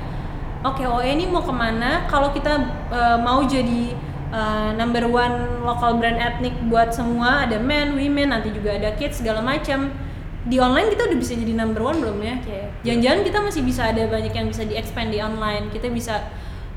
[0.64, 2.08] oke OE ini mau ke mana?
[2.08, 2.54] Kalau kita
[2.90, 3.94] uh, mau jadi
[4.32, 7.46] uh, number one local brand etnik buat semua.
[7.46, 9.92] Ada men, women, nanti juga ada kids segala macam.
[10.42, 12.36] Di online kita udah bisa jadi number one belum ya?
[12.82, 15.70] Jangan-jangan kita masih bisa ada banyak yang bisa di expand di online.
[15.70, 16.18] Kita bisa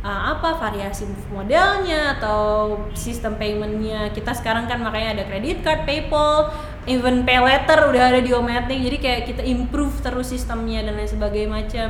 [0.05, 4.13] uh, apa variasi modelnya atau sistem paymentnya.
[4.13, 6.53] Kita sekarang kan makanya ada credit card, PayPal,
[6.85, 11.09] even pay letter udah ada di Ometnik jadi kayak kita improve terus sistemnya dan lain
[11.09, 11.89] sebagainya macam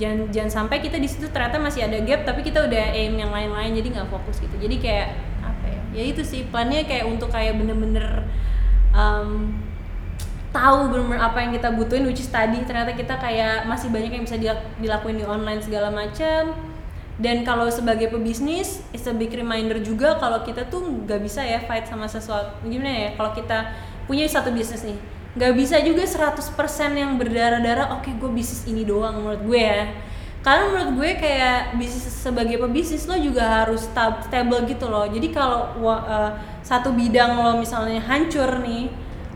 [0.00, 3.28] jangan jangan sampai kita di situ ternyata masih ada gap tapi kita udah aim yang
[3.28, 4.56] lain-lain jadi nggak fokus gitu.
[4.56, 5.08] Jadi kayak
[5.44, 5.80] apa ya?
[5.92, 8.24] Ya itu sih plannya kayak untuk kayak bener-bener
[8.96, 9.52] um,
[10.52, 14.24] tahu bener-bener apa yang kita butuhin which is tadi ternyata kita kayak masih banyak yang
[14.24, 16.56] bisa dilak- dilakuin di online segala macam.
[17.20, 21.60] Dan kalau sebagai pebisnis it's a big reminder juga kalau kita tuh nggak bisa ya
[21.68, 22.64] fight sama sesuatu.
[22.64, 23.08] Gimana ya?
[23.14, 23.58] Kalau kita
[24.08, 24.96] punya satu bisnis nih
[25.32, 26.44] nggak bisa juga 100%
[26.92, 29.88] yang berdarah-darah oke gue bisnis ini doang menurut gue ya.
[30.42, 35.06] Karena menurut gue kayak bisnis sebagai pebisnis lo juga harus stab- stable gitu loh.
[35.08, 36.30] Jadi kalau eh,
[36.60, 38.90] satu bidang lo misalnya hancur nih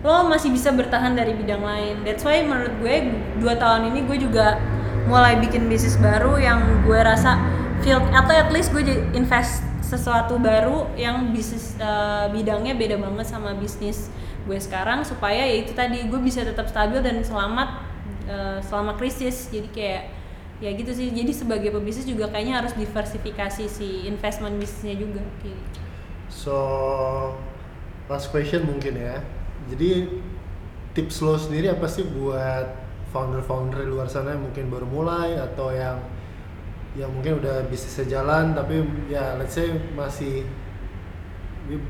[0.04, 2.04] lo masih bisa bertahan dari bidang lain.
[2.04, 2.94] That's why menurut gue
[3.40, 4.60] dua tahun ini gue juga
[5.06, 7.38] mulai bikin bisnis baru yang gue rasa
[7.80, 8.82] feel atau at least gue
[9.14, 14.10] invest sesuatu baru yang bisnis eh, bidangnya beda banget sama bisnis
[14.46, 17.82] gue sekarang supaya ya itu tadi gue bisa tetap stabil dan selamat
[18.30, 20.02] eh, selama krisis jadi kayak
[20.56, 25.52] ya gitu sih jadi sebagai pebisnis juga kayaknya harus diversifikasi si investment bisnisnya juga kayak
[25.52, 25.80] gitu.
[26.32, 26.56] So
[28.08, 29.20] last question mungkin ya.
[29.68, 30.08] Jadi
[30.96, 32.72] tips lo sendiri apa sih buat
[33.12, 36.00] founder-founder di luar sana yang mungkin baru mulai atau yang
[36.96, 38.80] yang mungkin udah bisnisnya jalan tapi
[39.12, 40.48] ya let's say masih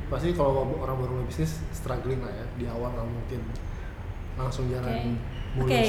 [0.09, 3.41] pasti kalau orang baru mulai bisnis struggling lah ya di awal nggak mungkin
[4.37, 5.17] langsung jalan
[5.57, 5.73] mulus.
[5.73, 5.85] Oke.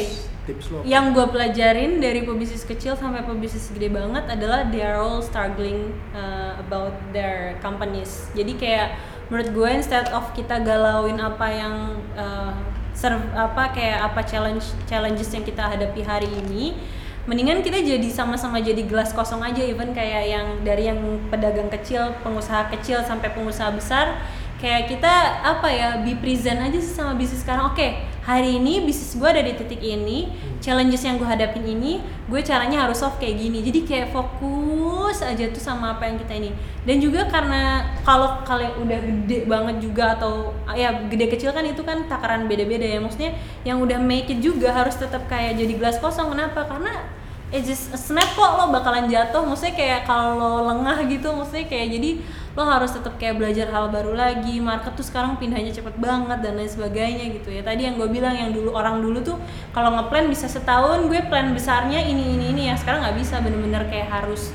[0.47, 0.87] Tips lo apa?
[0.87, 5.91] yang gue pelajarin dari pebisnis kecil sampai pebisnis gede banget adalah they are all struggling
[6.15, 8.87] uh, about their companies jadi kayak
[9.27, 11.75] menurut gue instead of kita galauin apa yang
[12.15, 12.55] uh,
[12.95, 16.79] serve apa kayak apa challenge challenges yang kita hadapi hari ini
[17.27, 22.15] mendingan kita jadi sama-sama jadi gelas kosong aja even kayak yang dari yang pedagang kecil
[22.23, 24.23] pengusaha kecil sampai pengusaha besar.
[24.57, 25.13] Kayak kita
[25.45, 27.69] apa ya be present aja sih sama bisnis sekarang.
[27.69, 27.93] Oke
[28.25, 32.87] hari ini bisnis gue ada di titik ini challenges yang gue hadapin ini gue caranya
[32.87, 33.61] harus solve kayak gini.
[33.61, 36.49] Jadi kayak fokus aja tuh sama apa yang kita ini.
[36.87, 41.83] Dan juga karena kalau kalian udah gede banget juga atau ya gede kecil kan itu
[41.85, 42.97] kan takaran beda-beda ya.
[42.97, 46.33] Maksudnya yang udah make it juga harus tetap kayak jadi gelas kosong.
[46.33, 46.65] Kenapa?
[46.65, 47.16] Karena
[47.51, 49.43] it's just snap kok lo bakalan jatuh.
[49.47, 52.09] Maksudnya kayak kalau lengah gitu maksudnya kayak jadi
[52.57, 54.59] lo harus tetap kayak belajar hal baru lagi.
[54.59, 57.63] Market tuh sekarang pindahnya cepet banget dan lain sebagainya gitu ya.
[57.63, 59.37] Tadi yang gue bilang yang dulu orang dulu tuh
[59.71, 62.75] kalau ngeplan bisa setahun gue plan besarnya ini ini ini ya.
[62.75, 64.51] Sekarang nggak bisa bener-bener kayak harus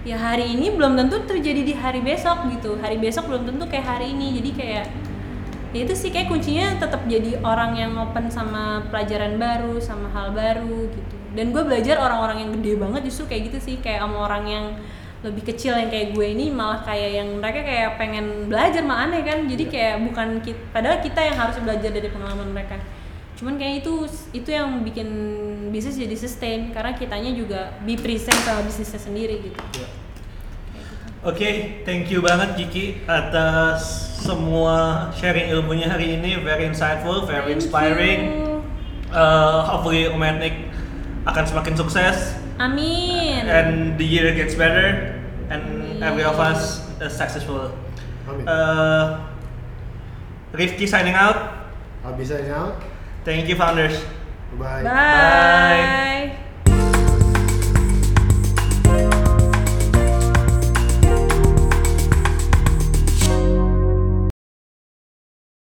[0.00, 2.78] ya hari ini belum tentu terjadi di hari besok gitu.
[2.78, 4.38] Hari besok belum tentu kayak hari ini.
[4.38, 4.86] Jadi kayak
[5.70, 10.34] ya itu sih kayak kuncinya tetap jadi orang yang open sama pelajaran baru sama hal
[10.34, 14.26] baru gitu dan gue belajar orang-orang yang gede banget justru kayak gitu sih kayak sama
[14.26, 14.66] orang yang
[15.20, 19.20] lebih kecil yang kayak gue ini malah kayak yang mereka kayak pengen belajar mah aneh
[19.20, 22.80] kan jadi kayak bukan kita, padahal kita yang harus belajar dari pengalaman mereka
[23.36, 24.04] cuman kayak itu
[24.36, 25.08] itu yang bikin
[25.72, 29.60] bisnis jadi sustain karena kitanya juga be present sama bisnisnya sendiri gitu
[31.20, 33.84] Oke, thank you banget Kiki atas
[34.24, 36.40] semua sharing ilmunya hari ini.
[36.40, 38.20] Very insightful, very Thank inspiring.
[38.24, 38.64] you.
[39.12, 40.72] Uh, hopefully Ometnik
[41.28, 46.02] akan semakin sukses amin and the year gets better and Amin.
[46.02, 47.74] every of us is successful.
[48.28, 48.46] Amin.
[48.46, 49.26] Uh,
[50.54, 51.66] Rifki signing out.
[52.06, 52.78] Habis aja.
[53.26, 53.98] Thank you founders.
[54.56, 54.82] Bye.
[54.86, 56.49] bye